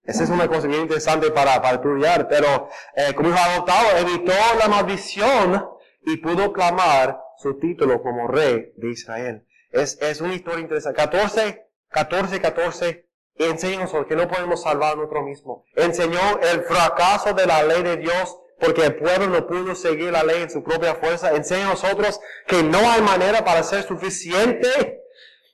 Esa 0.04 0.22
es 0.22 0.30
una 0.30 0.46
cosa 0.46 0.68
bien 0.68 0.82
interesante 0.82 1.32
para, 1.32 1.60
para 1.60 1.74
estudiar, 1.74 2.28
pero 2.28 2.68
eh, 2.94 3.12
como 3.12 3.30
hijo 3.30 3.38
adoptado 3.38 3.98
evitó 3.98 4.32
la 4.56 4.68
maldición 4.68 5.68
y 6.02 6.18
pudo 6.18 6.52
clamar 6.52 7.20
su 7.38 7.58
título 7.58 8.00
como 8.02 8.28
rey 8.28 8.72
de 8.76 8.90
Israel. 8.92 9.44
Es, 9.72 10.00
es 10.00 10.20
una 10.20 10.34
historia 10.34 10.60
interesante. 10.60 10.96
14, 10.96 11.68
14, 11.88 12.40
14 12.40 13.05
enseña 13.38 13.86
que 14.08 14.16
no 14.16 14.28
podemos 14.28 14.62
salvar 14.62 14.92
a 14.92 14.96
nosotros 14.96 15.24
mismos. 15.24 15.62
Enseñó 15.74 16.20
el 16.40 16.62
fracaso 16.62 17.34
de 17.34 17.46
la 17.46 17.62
ley 17.62 17.82
de 17.82 17.96
Dios 17.98 18.38
porque 18.58 18.86
el 18.86 18.96
pueblo 18.96 19.26
no 19.26 19.46
pudo 19.46 19.74
seguir 19.74 20.12
la 20.12 20.22
ley 20.22 20.42
en 20.42 20.50
su 20.50 20.62
propia 20.62 20.94
fuerza. 20.94 21.34
Enseña 21.34 21.66
a 21.66 21.70
nosotros 21.70 22.20
que 22.46 22.62
no 22.62 22.78
hay 22.78 23.02
manera 23.02 23.44
para 23.44 23.62
ser 23.62 23.82
suficiente. 23.82 25.02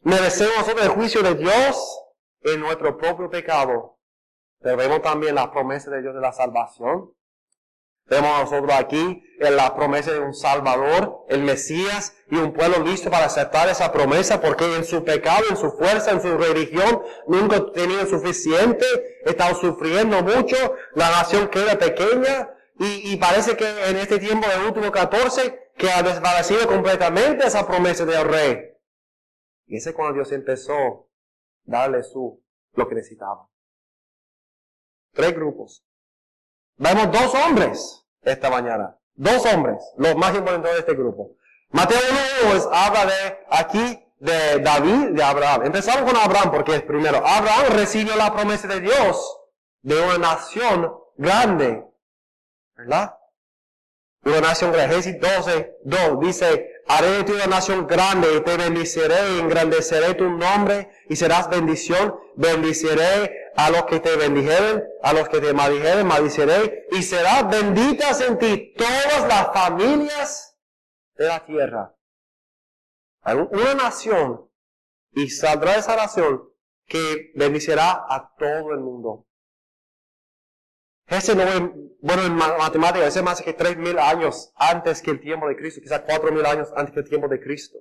Merecemos 0.02 0.68
el 0.68 0.88
juicio 0.88 1.22
de 1.22 1.34
Dios 1.34 1.98
en 2.42 2.60
nuestro 2.60 2.96
propio 2.96 3.28
pecado. 3.28 3.98
Pero 4.60 4.76
vemos 4.76 5.02
también 5.02 5.34
la 5.34 5.50
promesa 5.50 5.90
de 5.90 6.02
Dios 6.02 6.14
de 6.14 6.20
la 6.20 6.32
salvación. 6.32 7.12
Vemos 8.06 8.40
nosotros 8.40 8.72
aquí 8.72 9.22
en 9.38 9.56
la 9.56 9.74
promesa 9.74 10.12
de 10.12 10.20
un 10.20 10.34
Salvador, 10.34 11.24
el 11.28 11.42
Mesías 11.42 12.16
y 12.30 12.36
un 12.36 12.52
pueblo 12.52 12.84
listo 12.84 13.10
para 13.10 13.26
aceptar 13.26 13.68
esa 13.68 13.92
promesa 13.92 14.40
porque 14.40 14.76
en 14.76 14.84
su 14.84 15.04
pecado, 15.04 15.44
en 15.50 15.56
su 15.56 15.70
fuerza, 15.72 16.10
en 16.10 16.20
su 16.20 16.36
religión 16.36 17.02
nunca 17.26 17.72
tenían 17.72 18.08
suficiente, 18.08 18.84
estaban 19.24 19.56
sufriendo 19.56 20.22
mucho, 20.22 20.56
la 20.94 21.10
nación 21.10 21.48
queda 21.48 21.78
pequeña 21.78 22.50
y, 22.78 23.16
parece 23.16 23.56
que 23.56 23.68
en 23.88 23.96
este 23.96 24.18
tiempo 24.18 24.48
del 24.48 24.66
último 24.66 24.90
14 24.90 25.70
que 25.76 25.90
ha 25.90 26.02
desvanecido 26.02 26.66
completamente 26.66 27.46
esa 27.46 27.66
promesa 27.66 28.04
del 28.04 28.26
rey. 28.26 28.58
Y 29.66 29.76
ese 29.76 29.90
es 29.90 29.96
cuando 29.96 30.14
Dios 30.14 30.32
empezó 30.32 30.74
a 30.74 31.04
darle 31.64 32.02
su, 32.02 32.42
lo 32.74 32.88
que 32.88 32.96
necesitaba. 32.96 33.48
Tres 35.12 35.34
grupos. 35.34 35.84
Vemos 36.76 37.10
dos 37.12 37.34
hombres 37.34 38.04
esta 38.22 38.50
mañana. 38.50 38.96
Dos 39.14 39.44
hombres, 39.46 39.78
los 39.96 40.16
más 40.16 40.34
importantes 40.34 40.72
de 40.72 40.78
este 40.78 40.94
grupo. 40.94 41.36
Mateo 41.70 41.98
1 42.54 42.70
habla 42.72 43.06
de 43.06 43.38
aquí 43.50 44.04
de 44.18 44.60
David, 44.60 45.10
de 45.10 45.22
Abraham. 45.22 45.66
Empezamos 45.66 46.10
con 46.10 46.20
Abraham 46.20 46.50
porque 46.50 46.76
es 46.76 46.82
primero. 46.82 47.26
Abraham 47.26 47.72
recibió 47.72 48.14
la 48.16 48.32
promesa 48.32 48.68
de 48.68 48.80
Dios 48.80 49.38
de 49.82 50.00
una 50.00 50.18
nación 50.18 50.92
grande. 51.16 51.84
¿Verdad? 52.76 53.16
Una 54.24 54.40
nación 54.40 54.72
grande. 54.72 55.02
Génesis 55.02 55.20
12, 55.20 55.78
2 55.84 56.20
dice, 56.20 56.71
haré 56.86 57.08
de 57.08 57.24
ti 57.24 57.32
una 57.32 57.46
nación 57.46 57.86
grande 57.86 58.36
y 58.36 58.40
te 58.40 58.56
bendiciré 58.56 59.34
y 59.34 59.40
engrandeceré 59.40 60.14
tu 60.14 60.28
nombre 60.30 60.90
y 61.08 61.16
serás 61.16 61.48
bendición. 61.48 62.14
Bendiciré 62.34 63.50
a 63.56 63.70
los 63.70 63.84
que 63.84 64.00
te 64.00 64.16
bendijeren, 64.16 64.82
a 65.02 65.12
los 65.12 65.28
que 65.28 65.40
te 65.40 65.52
maldijeren, 65.52 66.06
maldiciré, 66.06 66.86
y 66.90 67.02
serán 67.02 67.50
benditas 67.50 68.20
en 68.22 68.38
ti 68.38 68.74
todas 68.76 69.28
las 69.28 69.52
familias 69.52 70.56
de 71.16 71.26
la 71.26 71.44
tierra. 71.44 71.94
Hay 73.22 73.36
una 73.36 73.74
nación, 73.74 74.50
y 75.12 75.28
saldrá 75.28 75.76
esa 75.76 75.96
nación 75.96 76.48
que 76.86 77.32
bendicirá 77.34 78.04
a 78.08 78.34
todo 78.36 78.72
el 78.72 78.80
mundo. 78.80 79.26
Ese 81.12 81.34
no 81.34 81.42
es, 81.42 81.60
bueno, 82.00 82.22
en 82.22 82.34
matemáticas, 82.34 83.08
ese 83.08 83.18
es 83.18 83.24
más 83.24 83.42
que 83.42 83.52
tres 83.52 83.76
mil 83.76 83.98
años 83.98 84.50
antes 84.56 85.02
que 85.02 85.10
el 85.10 85.20
tiempo 85.20 85.46
de 85.46 85.56
Cristo, 85.56 85.82
quizás 85.82 86.02
cuatro 86.06 86.32
mil 86.32 86.44
años 86.46 86.70
antes 86.74 86.94
que 86.94 87.00
el 87.00 87.08
tiempo 87.08 87.28
de 87.28 87.38
Cristo. 87.38 87.78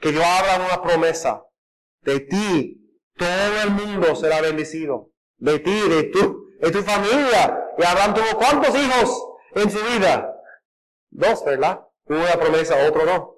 Que 0.00 0.10
Dios 0.10 0.24
habla 0.24 0.66
una 0.66 0.82
promesa 0.82 1.44
de 2.00 2.20
ti, 2.20 3.00
todo 3.16 3.62
el 3.62 3.70
mundo 3.70 4.16
será 4.16 4.40
bendecido. 4.40 5.12
De 5.36 5.60
ti, 5.60 5.88
de 5.88 6.04
tu, 6.04 6.50
de 6.60 6.70
tu 6.72 6.82
familia. 6.82 7.64
Y 7.78 7.84
Abraham 7.84 8.14
tuvo 8.14 8.38
cuántos 8.38 8.74
hijos 8.74 9.28
en 9.54 9.70
su 9.70 9.78
vida? 9.84 10.34
Dos, 11.10 11.44
¿verdad? 11.44 11.86
Una 12.06 12.32
promesa, 12.40 12.74
otro 12.88 13.04
no. 13.06 13.36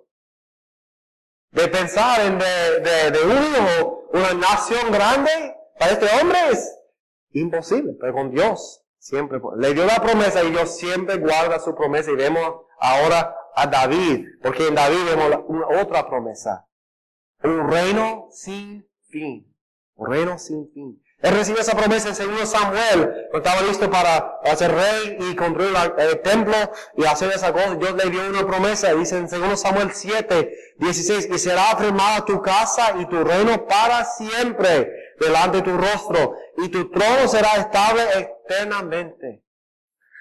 De 1.50 1.68
pensar 1.68 2.20
en 2.22 2.38
de, 2.38 2.80
de, 2.80 3.10
de 3.10 3.22
un 3.22 3.32
hijo, 3.32 4.08
una 4.14 4.32
nación 4.32 4.90
grande, 4.90 5.30
para 5.78 5.92
este 5.92 6.06
hombre 6.20 6.38
es 6.52 6.79
imposible, 7.32 7.96
pero 8.00 8.12
con 8.12 8.30
Dios 8.30 8.82
siempre. 8.98 9.40
Le 9.56 9.74
dio 9.74 9.86
la 9.86 10.00
promesa 10.02 10.42
y 10.44 10.50
Dios 10.50 10.76
siempre 10.76 11.18
guarda 11.18 11.58
su 11.58 11.74
promesa 11.74 12.10
y 12.10 12.16
vemos 12.16 12.62
ahora 12.78 13.36
a 13.54 13.66
David, 13.66 14.26
porque 14.42 14.68
en 14.68 14.74
David 14.74 15.04
vemos 15.04 15.44
una, 15.46 15.82
otra 15.82 16.08
promesa. 16.08 16.66
Un 17.42 17.70
reino 17.70 18.28
sin 18.30 18.86
fin 19.08 19.50
reino 20.06 20.38
sin 20.38 20.70
fin. 20.72 21.02
Él 21.22 21.34
recibió 21.34 21.60
esa 21.60 21.76
promesa 21.76 22.08
en 22.08 22.30
2 22.30 22.48
Samuel, 22.48 23.28
cuando 23.30 23.48
estaba 23.50 23.62
listo 23.66 23.90
para 23.90 24.40
ser 24.56 24.72
rey 24.72 25.18
y 25.20 25.36
construir 25.36 25.74
el 25.98 26.20
templo 26.22 26.54
y 26.96 27.04
hacer 27.04 27.30
esa 27.30 27.52
cosa. 27.52 27.74
Dios 27.74 27.94
le 27.94 28.10
dio 28.10 28.26
una 28.26 28.46
promesa, 28.46 28.94
dice 28.94 29.18
en 29.18 29.28
2 29.28 29.60
Samuel 29.60 29.90
7, 29.92 30.50
16, 30.78 31.28
y 31.30 31.38
será 31.38 31.72
afirmada 31.72 32.24
tu 32.24 32.40
casa 32.40 32.94
y 32.98 33.04
tu 33.06 33.22
reino 33.22 33.66
para 33.66 34.06
siempre 34.06 34.90
delante 35.20 35.58
de 35.58 35.62
tu 35.62 35.76
rostro, 35.76 36.36
y 36.56 36.68
tu 36.70 36.90
trono 36.90 37.28
será 37.28 37.56
estable 37.56 38.02
eternamente. 38.16 39.44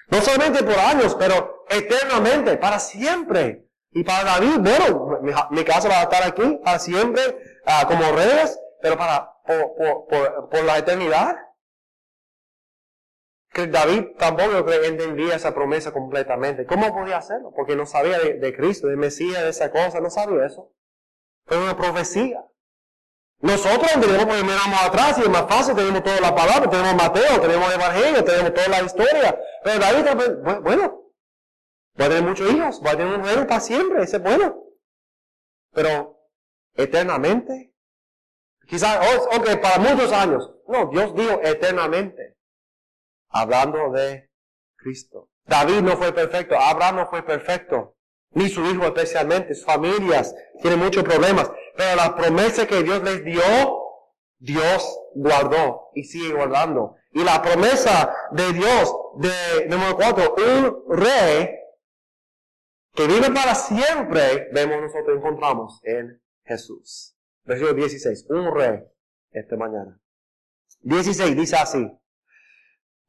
No 0.08 0.20
solamente 0.20 0.62
por 0.62 0.78
años, 0.78 1.16
pero 1.18 1.64
eternamente, 1.68 2.56
para 2.58 2.78
siempre. 2.78 3.66
Y 3.92 4.04
para 4.04 4.24
David, 4.24 4.58
bueno, 4.60 5.20
mi, 5.50 5.64
casa 5.64 5.88
va 5.88 6.00
a 6.00 6.02
estar 6.04 6.22
aquí 6.22 6.60
para 6.62 6.78
siempre, 6.78 7.22
ah, 7.66 7.84
como 7.88 8.12
reyes, 8.12 8.60
pero 8.80 8.96
para 8.96 9.32
por, 9.44 10.64
la 10.64 10.78
eternidad. 10.78 11.36
Que 13.52 13.66
David 13.66 14.16
tampoco 14.16 14.70
entendía 14.70 15.34
esa 15.34 15.52
promesa 15.52 15.92
completamente. 15.92 16.66
¿Cómo 16.66 16.94
podía 16.94 17.16
hacerlo? 17.16 17.52
Porque 17.54 17.74
no 17.74 17.84
sabía 17.84 18.18
de, 18.18 18.56
Cristo, 18.56 18.86
de 18.86 18.96
Mesías, 18.96 19.42
de 19.42 19.48
esa 19.48 19.72
cosa, 19.72 20.00
no 20.00 20.08
sabía 20.08 20.46
eso. 20.46 20.72
Fue 21.46 21.58
una 21.58 21.76
profecía. 21.76 22.44
Nosotros 23.40 23.90
tenemos, 23.92 24.26
pues 24.26 24.42
miramos 24.44 24.82
atrás 24.82 25.18
y 25.18 25.22
es 25.22 25.28
más 25.28 25.46
fácil, 25.48 25.74
tenemos 25.74 26.02
toda 26.02 26.20
la 26.20 26.34
palabra, 26.34 26.68
tenemos 26.68 26.94
Mateo, 26.94 27.40
tenemos 27.40 27.74
Evangelio, 27.74 28.24
tenemos 28.24 28.54
toda 28.54 28.68
la 28.68 28.82
historia. 28.82 29.40
Pero 29.64 29.78
David, 29.78 30.60
bueno, 30.62 31.12
va 31.98 32.04
a 32.04 32.08
tener 32.08 32.22
muchos 32.22 32.50
hijos, 32.50 32.82
va 32.84 32.90
a 32.90 32.96
tener 32.96 33.18
un 33.18 33.24
reino 33.24 33.46
para 33.46 33.60
siempre, 33.60 34.02
ese 34.02 34.18
es 34.18 34.22
bueno. 34.22 34.62
Pero 35.72 36.18
eternamente, 36.74 37.70
Quizás, 38.70 39.00
oh, 39.02 39.36
ok, 39.36 39.60
para 39.60 39.78
muchos 39.80 40.12
años. 40.12 40.48
No, 40.68 40.86
Dios 40.86 41.12
dijo 41.16 41.40
eternamente. 41.42 42.36
Hablando 43.28 43.90
de 43.90 44.30
Cristo. 44.76 45.28
David 45.44 45.80
no 45.80 45.96
fue 45.96 46.12
perfecto, 46.12 46.56
Abraham 46.56 46.96
no 46.96 47.06
fue 47.08 47.24
perfecto, 47.24 47.96
ni 48.30 48.48
su 48.48 48.64
hijo 48.64 48.84
especialmente, 48.84 49.54
sus 49.54 49.64
familias 49.64 50.32
tienen 50.62 50.78
muchos 50.78 51.02
problemas. 51.02 51.50
Pero 51.80 51.96
la 51.96 52.14
promesa 52.14 52.66
que 52.66 52.82
Dios 52.82 53.02
les 53.02 53.24
dio, 53.24 53.42
Dios 54.38 55.00
guardó 55.14 55.88
y 55.94 56.04
sigue 56.04 56.34
guardando. 56.34 56.96
Y 57.10 57.24
la 57.24 57.40
promesa 57.40 58.14
de 58.32 58.52
Dios, 58.52 58.94
de 59.16 59.66
número 59.66 59.96
cuatro, 59.96 60.34
un 60.36 60.94
rey 60.94 61.48
que 62.92 63.06
vive 63.06 63.30
para 63.30 63.54
siempre, 63.54 64.50
vemos 64.52 64.82
nosotros 64.82 65.16
encontramos 65.16 65.80
en 65.84 66.22
Jesús. 66.44 67.16
Versículo 67.44 67.72
16. 67.72 68.26
Un 68.28 68.54
rey 68.54 68.80
esta 69.30 69.56
mañana. 69.56 69.98
16 70.80 71.34
dice 71.34 71.56
así. 71.56 71.90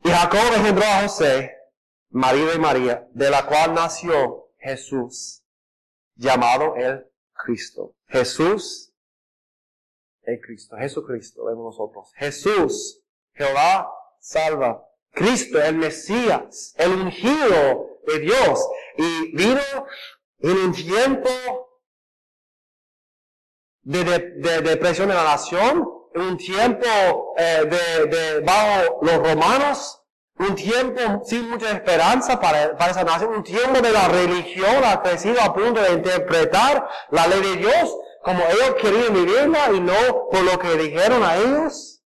Y 0.06 0.10
Jacob 0.10 0.54
engendró 0.56 0.86
a 0.86 1.02
José, 1.02 1.58
marido 2.10 2.52
de 2.54 2.58
María, 2.58 3.06
de 3.12 3.30
la 3.32 3.46
cual 3.48 3.74
nació 3.74 4.48
Jesús, 4.60 5.44
llamado 6.16 6.78
el 6.78 7.11
Cristo. 7.44 7.96
Jesús, 8.08 8.92
el 10.24 10.40
Cristo. 10.40 10.78
Jesucristo, 10.78 11.46
vemos 11.46 11.78
nosotros. 11.78 12.12
Jesús, 12.16 13.04
Jehová 13.34 13.92
salva. 14.20 14.88
Cristo, 15.14 15.62
el 15.62 15.76
Mesías, 15.76 16.74
el 16.78 16.92
ungido 16.92 18.00
de 18.08 18.20
Dios. 18.20 18.68
Y 18.98 19.36
vino 19.36 19.62
en 20.40 20.58
un 20.58 20.72
tiempo 20.72 21.30
de, 23.82 24.04
de, 24.04 24.62
depresión 24.62 25.10
en 25.10 25.18
la 25.18 25.24
nación, 25.24 25.86
un 26.16 26.38
tiempo 26.38 27.36
eh, 27.38 27.66
de, 27.66 28.06
de, 28.06 28.40
bajo 28.42 29.00
los 29.02 29.18
romanos, 29.18 30.01
un 30.42 30.56
tiempo 30.56 31.22
sin 31.24 31.50
mucha 31.50 31.72
esperanza 31.72 32.40
para, 32.40 32.76
para 32.78 32.92
esa 32.92 33.04
nación, 33.04 33.34
un 33.36 33.44
tiempo 33.44 33.80
de 33.80 33.92
la 33.92 34.08
religión 34.08 34.84
ha 34.84 35.02
crecido 35.02 35.42
a 35.42 35.54
punto 35.54 35.82
de 35.82 35.94
interpretar 35.94 36.88
la 37.12 37.28
ley 37.28 37.42
de 37.42 37.56
Dios 37.58 37.96
como 38.22 38.44
ellos 38.44 38.76
querían 38.80 39.14
vivirla 39.14 39.72
y 39.74 39.80
no 39.80 40.30
por 40.32 40.44
lo 40.44 40.60
que 40.60 40.76
dijeron 40.78 41.24
a 41.24 41.38
ellos. 41.38 42.04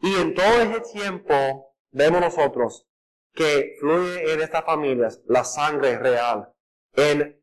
Y 0.00 0.14
en 0.16 0.34
todo 0.34 0.60
ese 0.60 0.80
tiempo 0.92 1.74
vemos 1.90 2.20
nosotros 2.20 2.86
que 3.32 3.76
fluye 3.80 4.32
en 4.32 4.40
estas 4.42 4.64
familias 4.64 5.20
la 5.26 5.44
sangre 5.44 5.98
real. 5.98 6.52
En, 6.94 7.42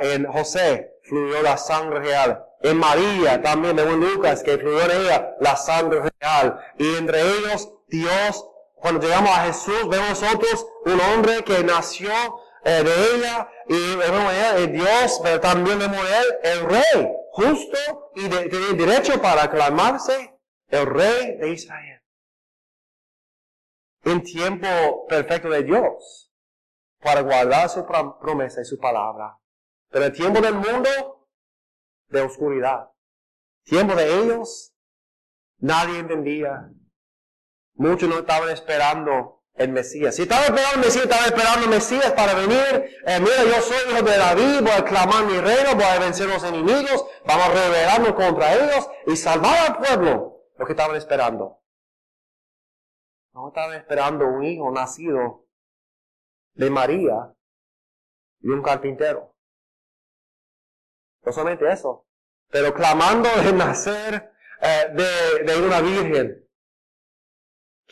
en 0.00 0.26
José 0.26 0.94
fluyó 1.04 1.42
la 1.42 1.56
sangre 1.56 2.00
real. 2.00 2.44
En 2.62 2.78
María 2.78 3.42
también, 3.42 3.78
en 3.78 4.00
Lucas, 4.00 4.42
que 4.42 4.58
fluyó 4.58 4.82
en 4.82 5.02
ella 5.02 5.36
la 5.40 5.56
sangre 5.56 6.02
real. 6.20 6.60
Y 6.78 6.96
entre 6.96 7.20
ellos, 7.22 7.72
Dios, 7.88 8.49
cuando 8.80 9.00
llegamos 9.00 9.30
a 9.30 9.44
Jesús, 9.44 9.88
vemos 9.88 10.20
nosotros 10.20 10.66
un 10.86 11.00
hombre 11.00 11.44
que 11.44 11.62
nació 11.62 12.10
eh, 12.64 12.82
de 12.82 13.14
ella, 13.16 13.48
y 13.68 13.96
vemos 13.96 14.32
el 14.56 14.72
Dios, 14.72 15.20
pero 15.22 15.40
también 15.40 15.78
vemos 15.78 15.98
él, 15.98 16.52
el 16.52 16.64
rey, 16.68 17.14
justo 17.30 18.10
y 18.16 18.28
de, 18.28 18.48
derecho 18.74 19.20
para 19.22 19.44
aclamarse 19.44 20.38
el 20.68 20.86
rey 20.86 21.36
de 21.36 21.52
Israel. 21.52 22.02
En 24.02 24.22
tiempo 24.22 25.06
perfecto 25.08 25.48
de 25.50 25.62
Dios, 25.62 26.32
para 27.00 27.22
guardar 27.22 27.68
su 27.68 27.86
promesa 27.86 28.60
y 28.60 28.64
su 28.64 28.78
palabra. 28.78 29.38
Pero 29.90 30.06
el 30.06 30.12
tiempo 30.12 30.40
del 30.40 30.54
mundo, 30.54 31.28
de 32.08 32.22
oscuridad. 32.22 32.90
Tiempo 33.64 33.94
de 33.94 34.20
ellos, 34.20 34.74
nadie 35.58 35.98
entendía. 35.98 36.70
Muchos 37.80 38.10
no 38.10 38.18
estaban 38.18 38.50
esperando 38.50 39.40
el 39.54 39.70
Mesías. 39.70 40.14
Si 40.14 40.22
estaba 40.22 40.42
esperando 40.42 40.74
el 40.74 40.80
Mesías, 40.80 41.04
estaba 41.04 41.24
esperando 41.24 41.64
el 41.64 41.70
Mesías 41.70 42.12
para 42.12 42.34
venir. 42.34 42.98
Eh, 43.06 43.18
mira, 43.20 43.42
yo 43.42 43.62
soy 43.62 43.78
hijo 43.90 44.02
de 44.02 44.18
David, 44.18 44.60
voy 44.60 44.72
a 44.72 44.84
clamar 44.84 45.24
mi 45.24 45.40
reino, 45.40 45.74
voy 45.76 45.84
a 45.84 45.98
vencer 45.98 46.28
los 46.28 46.44
enemigos, 46.44 47.06
vamos 47.24 47.46
a 47.46 47.52
rebelarnos 47.54 48.12
contra 48.12 48.52
ellos 48.52 48.86
y 49.06 49.16
salvar 49.16 49.56
al 49.56 49.78
pueblo. 49.78 50.42
Lo 50.58 50.66
que 50.66 50.72
estaban 50.72 50.94
esperando. 50.94 51.62
No 53.32 53.48
estaban 53.48 53.74
esperando 53.74 54.26
un 54.26 54.44
hijo 54.44 54.70
nacido 54.70 55.46
de 56.52 56.68
María 56.68 57.32
y 58.40 58.48
un 58.50 58.62
carpintero. 58.62 59.34
No 61.22 61.32
solamente 61.32 61.66
eso, 61.72 62.06
pero 62.50 62.74
clamando 62.74 63.30
de 63.42 63.54
nacer 63.54 64.34
eh, 64.60 65.42
de 65.46 65.62
una 65.62 65.80
virgen. 65.80 66.49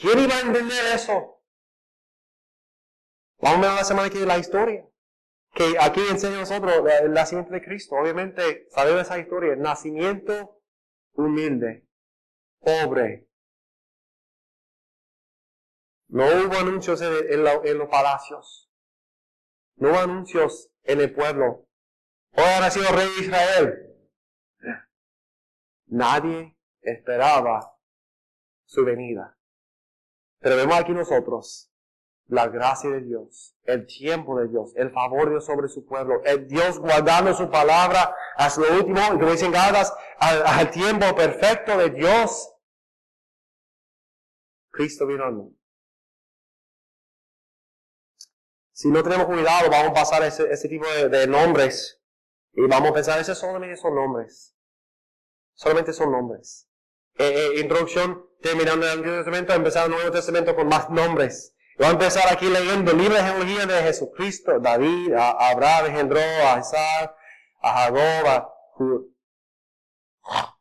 ¿Quién 0.00 0.18
iba 0.20 0.34
a 0.36 0.40
entender 0.40 0.94
eso? 0.94 1.42
Vamos 3.40 3.66
a 3.66 3.68
ver 3.68 3.78
la 3.78 3.84
semana 3.84 4.10
que 4.10 4.20
la 4.20 4.38
historia. 4.38 4.88
Que 5.54 5.76
aquí 5.80 6.00
enseña 6.08 6.38
nosotros 6.38 6.72
el 7.02 7.12
nacimiento 7.12 7.52
de 7.52 7.62
Cristo. 7.62 7.96
Obviamente, 7.96 8.66
sabemos 8.70 9.02
esa 9.02 9.18
historia. 9.18 9.56
Nacimiento 9.56 10.62
humilde, 11.12 11.88
pobre. 12.60 13.28
No 16.08 16.26
hubo 16.26 16.56
anuncios 16.56 17.00
en, 17.02 17.30
en 17.30 17.78
los 17.78 17.88
palacios. 17.88 18.70
No 19.76 19.90
hubo 19.90 19.98
anuncios 19.98 20.70
en 20.84 21.00
el 21.00 21.12
pueblo. 21.12 21.66
Hoy 22.32 22.44
ha 22.44 22.60
nacido 22.60 22.86
rey 22.92 23.08
de 23.16 23.24
Israel. 23.24 23.84
Nadie 25.86 26.56
esperaba 26.82 27.74
su 28.64 28.84
venida. 28.84 29.37
Pero 30.40 30.56
vemos 30.56 30.78
aquí 30.78 30.92
nosotros 30.92 31.70
la 32.26 32.48
gracia 32.48 32.90
de 32.90 33.00
Dios, 33.00 33.56
el 33.64 33.86
tiempo 33.86 34.38
de 34.38 34.48
Dios, 34.48 34.72
el 34.76 34.90
favor 34.90 35.24
de 35.24 35.30
Dios 35.32 35.46
sobre 35.46 35.68
su 35.68 35.86
pueblo, 35.86 36.22
el 36.24 36.46
Dios 36.46 36.78
guardando 36.78 37.32
su 37.34 37.50
palabra 37.50 38.14
hasta 38.36 38.60
lo 38.60 38.74
último, 38.74 39.00
y 39.00 39.18
como 39.18 39.30
dicen 39.30 39.50
Gadas, 39.50 39.92
al, 40.18 40.70
tiempo 40.70 41.14
perfecto 41.14 41.76
de 41.78 41.90
Dios. 41.90 42.52
Cristo 44.70 45.06
vino 45.06 45.24
al 45.24 45.32
mundo. 45.32 45.56
Si 48.72 48.88
no 48.90 49.02
tenemos 49.02 49.26
cuidado, 49.26 49.70
vamos 49.70 49.90
a 49.90 49.94
pasar 49.94 50.22
ese, 50.22 50.52
ese 50.52 50.68
tipo 50.68 50.86
de 50.86 51.26
nombres 51.26 51.98
y 52.52 52.66
vamos 52.66 52.90
a 52.90 52.94
pensar, 52.94 53.20
esos 53.20 53.38
solamente 53.38 53.76
son 53.76 53.94
nombres. 53.94 54.54
Solamente 55.54 55.92
son 55.92 56.10
nombres. 56.10 56.68
Eh, 57.14 57.54
eh, 57.56 57.60
introducción, 57.60 58.27
terminando 58.40 58.86
el 58.86 58.92
Antiguo 58.92 59.16
Testamento, 59.16 59.52
empezar 59.52 59.86
el 59.86 59.92
Nuevo 59.92 60.10
Testamento 60.10 60.54
con 60.54 60.68
más 60.68 60.90
nombres. 60.90 61.54
Y 61.76 61.82
vamos 61.82 62.00
a 62.00 62.04
empezar 62.04 62.32
aquí 62.32 62.46
leyendo 62.46 62.92
el 62.92 62.98
libro 62.98 63.14
de 63.14 63.22
genealogía 63.22 63.66
de 63.66 63.82
Jesucristo, 63.82 64.58
David, 64.60 65.14
a, 65.14 65.50
Abraham 65.50 65.86
engendró 65.86 66.20
a 66.20 66.58
Isaac, 66.58 67.14
a 67.62 67.72
Jacob, 67.72 68.26
a 68.26 68.54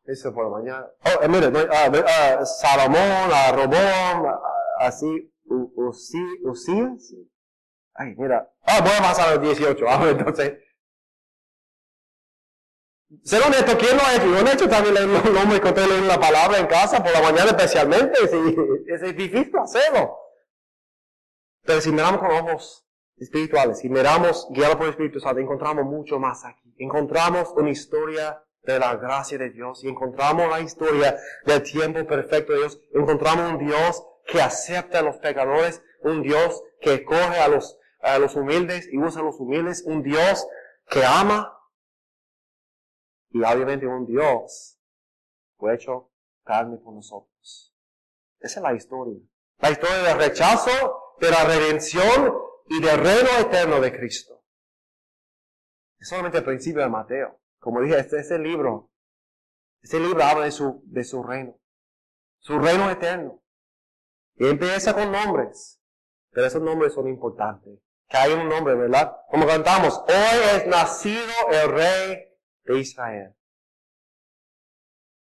Eso 0.05 0.33
por 0.33 0.49
mañana. 0.49 0.87
Oh, 1.05 1.23
eh, 1.23 1.27
mire, 1.27 1.47
a, 1.47 2.45
Salomón, 2.45 3.31
a 3.33 3.51
Robón, 3.51 4.35
así, 4.79 5.31
Usías. 5.49 7.13
Ay, 7.93 8.13
mira. 8.17 8.51
Ah, 8.63 8.81
voy 8.81 8.91
a 8.91 9.01
pasar 9.01 9.29
a 9.29 9.35
los 9.35 9.41
18. 9.43 9.85
Vamos 9.85 10.09
entonces. 10.09 10.59
Ser 13.23 13.41
honesto, 13.41 13.77
¿quién 13.77 13.95
lo 13.95 14.03
ha 14.03 14.15
hecho? 14.15 14.25
Yo 14.25 14.45
he 14.45 14.53
hecho 14.53 14.67
también 14.67 14.95
leer 14.95 15.07
los 15.07 15.23
nombres 15.31 15.61
que 15.61 15.67
ustedes 15.69 15.87
leen 15.87 16.07
la 16.07 16.19
palabra 16.19 16.59
en 16.59 16.67
casa, 16.67 17.01
por 17.01 17.13
la 17.13 17.21
mañana 17.21 17.51
especialmente. 17.51 18.19
Es, 18.21 18.33
es 19.01 19.15
difícil 19.15 19.57
hacerlo. 19.57 20.17
Pero 21.63 21.79
si 21.79 21.91
miramos 21.91 22.19
con 22.19 22.31
ojos 22.31 22.85
espirituales, 23.15 23.79
si 23.79 23.89
miramos 23.89 24.47
guiados 24.51 24.75
por 24.75 24.85
el 24.85 24.91
Espíritu 24.91 25.21
Santo, 25.21 25.39
encontramos 25.39 25.85
mucho 25.85 26.19
más 26.19 26.43
aquí. 26.43 26.75
Encontramos 26.79 27.53
una 27.55 27.69
historia 27.69 28.43
de 28.63 28.77
la 28.77 28.97
gracia 28.97 29.37
de 29.37 29.51
Dios 29.51 29.85
y 29.85 29.87
encontramos 29.87 30.49
la 30.49 30.59
historia 30.59 31.17
del 31.45 31.63
tiempo 31.63 32.05
perfecto 32.05 32.51
de 32.51 32.59
Dios. 32.59 32.81
Encontramos 32.93 33.53
un 33.53 33.57
Dios 33.57 34.03
que 34.27 34.41
acepta 34.41 34.99
a 34.99 35.03
los 35.03 35.15
pecadores, 35.17 35.81
un 36.01 36.21
Dios 36.21 36.61
que 36.81 37.05
coge 37.05 37.39
a 37.39 37.47
los, 37.47 37.77
a 38.01 38.19
los 38.19 38.35
humildes 38.35 38.89
y 38.91 38.97
usa 38.97 39.21
a 39.21 39.23
los 39.23 39.39
humildes, 39.39 39.83
un 39.85 40.03
Dios 40.03 40.45
que 40.89 41.05
ama 41.05 41.56
y 43.37 43.43
obviamente 43.43 43.85
un 43.85 44.05
Dios 44.05 44.79
fue 45.57 45.75
hecho 45.75 46.11
carne 46.43 46.77
por 46.77 46.93
nosotros. 46.93 47.75
Esa 48.39 48.59
es 48.59 48.63
la 48.63 48.73
historia. 48.73 49.19
La 49.59 49.71
historia 49.71 49.97
del 49.97 50.17
rechazo, 50.17 51.15
de 51.19 51.29
la 51.29 51.43
redención 51.43 52.37
y 52.69 52.81
del 52.81 52.97
reino 52.99 53.29
eterno 53.39 53.79
de 53.79 53.91
Cristo. 53.91 54.43
Es 55.99 56.09
solamente 56.09 56.39
el 56.39 56.43
principio 56.43 56.81
de 56.81 56.89
Mateo. 56.89 57.39
Como 57.59 57.81
dije, 57.81 57.99
este, 57.99 58.19
este 58.19 58.39
libro, 58.39 58.91
este 59.81 59.99
libro 59.99 60.23
habla 60.23 60.45
de 60.45 60.51
su, 60.51 60.81
de 60.85 61.03
su 61.03 61.23
reino. 61.23 61.59
Su 62.39 62.59
reino 62.59 62.89
eterno. 62.89 63.41
Y 64.35 64.47
empieza 64.47 64.93
con 64.93 65.11
nombres. 65.11 65.81
Pero 66.31 66.47
esos 66.47 66.61
nombres 66.61 66.93
son 66.93 67.07
importantes. 67.07 67.79
Que 68.07 68.17
hay 68.17 68.33
un 68.33 68.47
nombre, 68.47 68.75
¿verdad? 68.75 69.17
Como 69.29 69.45
cantamos, 69.47 69.97
hoy 70.07 70.55
es 70.55 70.67
nacido 70.67 71.33
el 71.51 71.71
rey 71.71 72.27
de 72.67 72.79
Israel. 72.79 73.35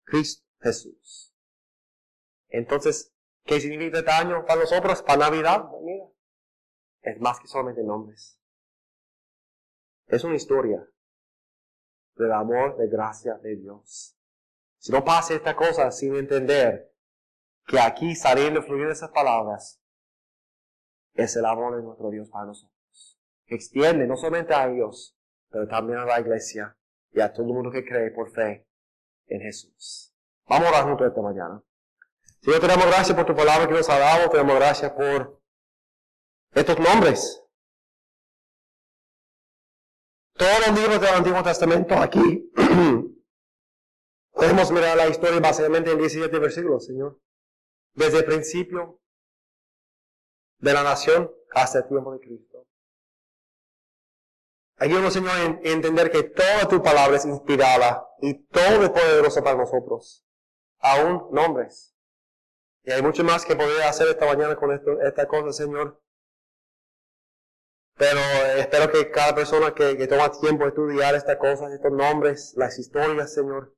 Cristo 0.04 0.45
Jesús. 0.60 1.34
Entonces, 2.49 3.13
¿qué 3.43 3.62
significa 3.62 3.99
este 3.99 4.12
año 4.12 4.45
para 4.45 4.62
nosotros, 4.62 5.02
para 5.02 5.30
Navidad? 5.30 5.65
Mira, 5.82 6.06
es 7.02 7.19
más 7.21 7.39
que 7.39 7.47
solamente 7.47 7.84
nombres. 7.84 8.39
Es 10.08 10.23
una 10.23 10.36
historia 10.36 10.86
del 12.15 12.32
amor, 12.32 12.75
de 12.78 12.88
gracia 12.88 13.36
de 13.36 13.56
Dios. 13.56 14.17
Si 14.78 14.91
no 14.91 15.06
pasa 15.06 15.36
esta 15.36 15.56
cosa 15.56 15.91
sin 15.91 16.15
entender 16.15 16.93
que 17.65 17.80
aquí 17.80 18.15
saliendo 18.15 18.63
fluyendo 18.63 18.91
esas 18.91 19.12
palabras, 19.12 19.80
es 21.13 21.36
el 21.36 21.45
amor 21.45 21.75
de 21.78 21.84
nuestro 21.84 22.10
Dios 22.10 22.30
para 22.30 22.47
nosotros. 22.47 23.19
Extiende 23.45 24.08
no 24.08 24.17
solamente 24.17 24.54
a 24.54 24.67
ellos, 24.69 25.17
pero 25.49 25.67
también 25.67 25.99
a 25.99 26.06
la 26.06 26.19
iglesia 26.19 26.79
y 27.12 27.22
a 27.22 27.32
todo 27.32 27.48
el 27.48 27.54
mundo 27.54 27.72
que 27.72 27.86
cree 27.86 28.12
por 28.12 28.32
fe 28.32 28.67
en 29.28 29.41
Jesús. 29.41 30.13
Vamos 30.48 30.67
a 30.67 30.69
orar 30.69 30.84
juntos 30.86 31.08
esta 31.08 31.22
mañana. 31.22 31.63
Señor, 32.41 32.60
te 32.62 32.67
damos 32.67 32.86
gracias 32.86 33.15
por 33.15 33.26
tu 33.26 33.36
palabra 33.36 33.67
que 33.67 33.74
nos 33.74 33.89
ha 33.89 34.00
dado, 34.00 34.30
te 34.30 34.38
damos 34.38 34.56
gracias 34.56 34.91
por 34.91 35.41
estos 36.54 36.80
nombres. 36.80 37.43
Todos 40.34 40.67
los 40.67 40.80
libros 40.80 41.02
del 41.02 41.13
Antiguo 41.13 41.43
Testamento 41.43 41.95
aquí. 41.95 42.50
Podemos 44.32 44.72
mirar 44.72 44.95
la 44.95 45.10
historia 45.10 45.39
básicamente 45.41 45.91
en 45.91 45.98
17 45.98 46.39
versículos, 46.39 46.86
Señor. 46.86 47.19
Desde 47.93 48.19
el 48.19 48.26
principio 48.26 49.02
de 50.60 50.74
la 50.74 50.84
nación 50.84 51.30
hasta 51.52 51.80
el 51.80 51.88
tiempo 51.88 52.13
de 52.13 52.19
Cristo. 52.19 52.48
Ayúdanos, 54.80 55.13
Señor, 55.13 55.60
entender 55.63 56.10
que 56.10 56.24
toda 56.24 56.70
tu 56.70 56.82
palabra 56.82 57.18
es 57.18 57.26
inspirada 57.26 58.08
y 58.22 58.46
todo 58.46 58.84
es 58.84 58.89
poderoso 58.89 59.44
para 59.44 59.58
nosotros. 59.58 60.26
Aún 60.80 61.28
nombres. 61.32 61.94
Y 62.84 62.92
hay 62.92 63.02
mucho 63.02 63.26
más 63.26 63.44
que 63.44 63.58
poder 63.58 63.84
hacer 63.84 64.08
esta 64.08 64.26
mañana 64.26 64.56
con 64.56 64.72
esto, 64.72 65.02
esta 65.02 65.28
cosa, 65.28 65.52
Señor. 65.52 66.02
Pero 67.98 68.20
espero 68.56 68.89
que 68.89 69.12
cada 69.12 69.36
persona 69.36 69.76
que, 69.76 69.98
que 69.98 70.08
toma 70.08 70.32
tiempo 70.32 70.63
de 70.63 70.70
estudiar 70.70 71.13
estas 71.13 71.36
cosas, 71.36 71.74
estos 71.74 71.92
nombres, 71.92 72.54
las 72.56 72.80
historias, 72.80 73.34
Señor, 73.34 73.76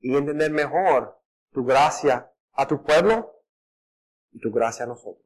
y 0.00 0.16
entender 0.16 0.50
mejor 0.50 1.16
tu 1.52 1.64
gracia 1.64 2.32
a 2.54 2.66
tu 2.66 2.82
pueblo 2.82 3.40
y 4.32 4.40
tu 4.40 4.50
gracia 4.50 4.84
a 4.84 4.88
nosotros. 4.88 5.25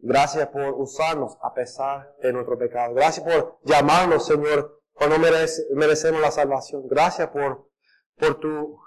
Gracias 0.00 0.48
por 0.48 0.74
usarnos 0.74 1.36
a 1.42 1.52
pesar 1.52 2.14
de 2.22 2.32
nuestro 2.32 2.56
pecado. 2.56 2.94
Gracias 2.94 3.26
por 3.26 3.58
llamarnos, 3.64 4.26
Señor, 4.26 4.80
cuando 4.92 5.16
merecemos 5.18 6.20
la 6.20 6.30
salvación. 6.30 6.86
Gracias 6.88 7.28
por, 7.28 7.68
por 8.16 8.38
tu, 8.38 8.80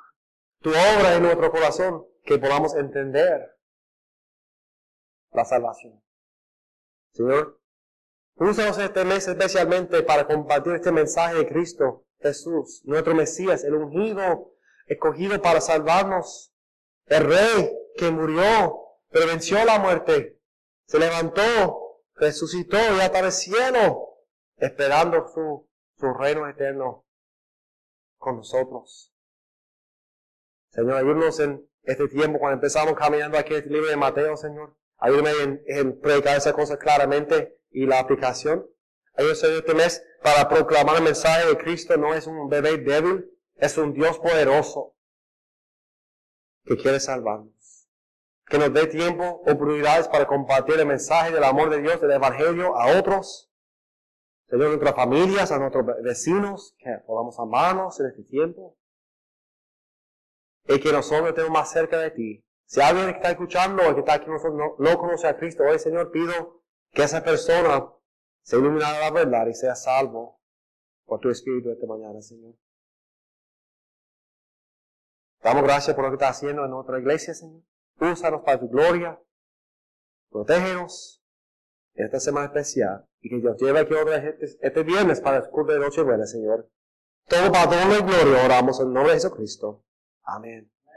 tu 0.62 0.70
obra 0.70 1.16
en 1.16 1.24
nuestro 1.24 1.52
corazón, 1.52 2.06
que 2.24 2.38
podamos 2.38 2.76
entender 2.76 3.58
la 5.32 5.46
salvación. 5.46 6.02
Señor, 7.12 7.60
úsanos 8.36 8.78
este 8.78 9.04
mes 9.04 9.28
especialmente 9.28 10.04
para 10.04 10.26
compartir 10.26 10.76
este 10.76 10.92
mensaje 10.92 11.36
de 11.36 11.48
Cristo 11.48 12.06
Jesús, 12.20 12.82
nuestro 12.86 13.16
Mesías, 13.16 13.64
el 13.64 13.76
ungido, 13.76 14.54
escogido 14.86 15.42
para 15.42 15.60
salvarnos, 15.60 16.54
el 17.08 17.26
Rey 17.26 17.72
que 17.98 18.12
murió, 18.12 18.98
prevenció 19.10 19.64
la 19.66 19.80
muerte, 19.80 20.40
se 20.92 21.00
levantó, 21.00 22.02
resucitó 22.16 22.76
y 22.76 23.00
hasta 23.00 23.20
el 23.20 23.32
cielo, 23.32 24.10
esperando 24.58 25.26
su, 25.30 25.70
su 25.98 26.14
reino 26.14 26.50
eterno 26.50 27.06
con 28.18 28.36
nosotros. 28.36 29.14
Señor, 30.68 30.96
ayúdanos 30.96 31.40
en 31.40 31.66
este 31.84 32.10
tiempo 32.10 32.40
cuando 32.40 32.56
empezamos 32.56 32.94
caminando 32.96 33.38
aquí 33.38 33.54
en 33.54 33.60
este 33.60 33.70
libro 33.70 33.88
de 33.88 33.96
Mateo, 33.96 34.36
Señor. 34.36 34.76
Ayúdame 34.98 35.32
en, 35.42 35.64
en 35.66 36.02
predicar 36.02 36.36
esa 36.36 36.52
cosa 36.52 36.78
claramente 36.78 37.58
y 37.70 37.86
la 37.86 38.00
aplicación. 38.00 38.70
Ayúdame 39.14 39.48
en 39.48 39.56
este 39.60 39.74
mes 39.74 40.06
para 40.22 40.50
proclamar 40.50 40.98
el 40.98 41.04
mensaje 41.04 41.48
de 41.48 41.58
Cristo. 41.58 41.96
No 41.96 42.14
es 42.14 42.28
un 42.28 42.50
bebé 42.50 42.80
débil, 42.80 43.32
es 43.56 43.78
un 43.78 43.94
Dios 43.94 44.20
poderoso 44.20 44.94
que 46.66 46.76
quiere 46.76 47.00
salvarnos 47.00 47.61
que 48.52 48.60
nos 48.60 48.74
dé 48.74 48.86
tiempo, 48.88 49.42
oportunidades 49.48 50.10
para 50.10 50.28
compartir 50.28 50.78
el 50.78 50.86
mensaje 50.86 51.32
del 51.32 51.46
amor 51.46 51.70
de 51.70 51.82
Dios, 51.82 52.02
del 52.02 52.12
Evangelio 52.12 52.76
a 52.78 53.00
otros, 53.00 53.50
Señor, 54.50 54.66
a 54.66 54.70
nuestras 54.70 54.96
familias, 54.96 55.52
a 55.54 55.58
nuestros 55.58 55.86
vecinos, 56.04 56.76
que 56.78 56.98
podamos 57.08 57.40
amarnos 57.40 57.98
en 58.02 58.08
este 58.08 58.24
tiempo. 58.24 58.78
Y 60.68 60.80
que 60.82 60.92
nosotros 60.92 61.30
estemos 61.30 61.50
más 61.50 61.72
cerca 61.72 61.98
de 61.98 62.12
ti. 62.12 62.46
Si 62.66 62.82
alguien 62.82 63.06
que 63.06 63.12
está 63.14 63.32
escuchando 63.32 63.90
o 63.90 63.94
que 63.94 64.02
está 64.02 64.16
aquí 64.16 64.30
nosotros 64.30 64.56
no, 64.56 64.76
no 64.78 64.98
conoce 64.98 65.28
a 65.28 65.38
Cristo, 65.38 65.64
hoy 65.64 65.80
Señor 65.80 66.12
pido 66.12 66.62
que 66.92 67.04
esa 67.04 67.24
persona 67.24 67.90
se 68.44 68.58
ilumine 68.58 68.84
a 68.84 69.00
la 69.00 69.12
verdad 69.12 69.48
y 69.48 69.54
sea 69.54 69.76
salvo 69.76 70.42
por 71.06 71.22
tu 71.22 71.30
Espíritu 71.30 71.72
esta 71.72 71.88
mañana, 71.88 72.22
Señor. 72.22 72.56
Damos 75.42 75.64
gracias 75.64 75.96
por 75.96 76.04
lo 76.04 76.12
que 76.12 76.16
está 76.16 76.30
haciendo 76.30 76.66
en 76.66 76.72
nuestra 76.72 77.00
iglesia, 77.00 77.34
Señor. 77.34 77.64
Úsanos 78.02 78.42
para 78.42 78.60
tu 78.60 78.68
gloria. 78.68 79.20
Protégenos 80.32 81.24
en 81.94 82.06
esta 82.06 82.20
semana 82.20 82.48
especial. 82.48 83.08
Y 83.22 83.30
que 83.30 83.38
Dios 83.38 83.56
lleve 83.60 83.80
aquí 83.80 83.94
otra 83.94 84.18
este, 84.18 84.58
este 84.60 84.84
viernes 84.84 85.22
para 85.22 85.38
el 85.38 85.50
culto 85.50 85.74
de 85.74 85.80
Nochebuena, 85.80 86.26
Señor. 86.26 86.68
Todo 87.28 87.52
para 87.52 87.70
toda 87.70 87.86
la 87.86 88.00
gloria 88.00 88.44
oramos 88.44 88.80
en 88.80 88.92
nombre 88.92 89.14
de 89.14 89.20
Jesucristo. 89.20 89.86
Amén. 90.24 90.72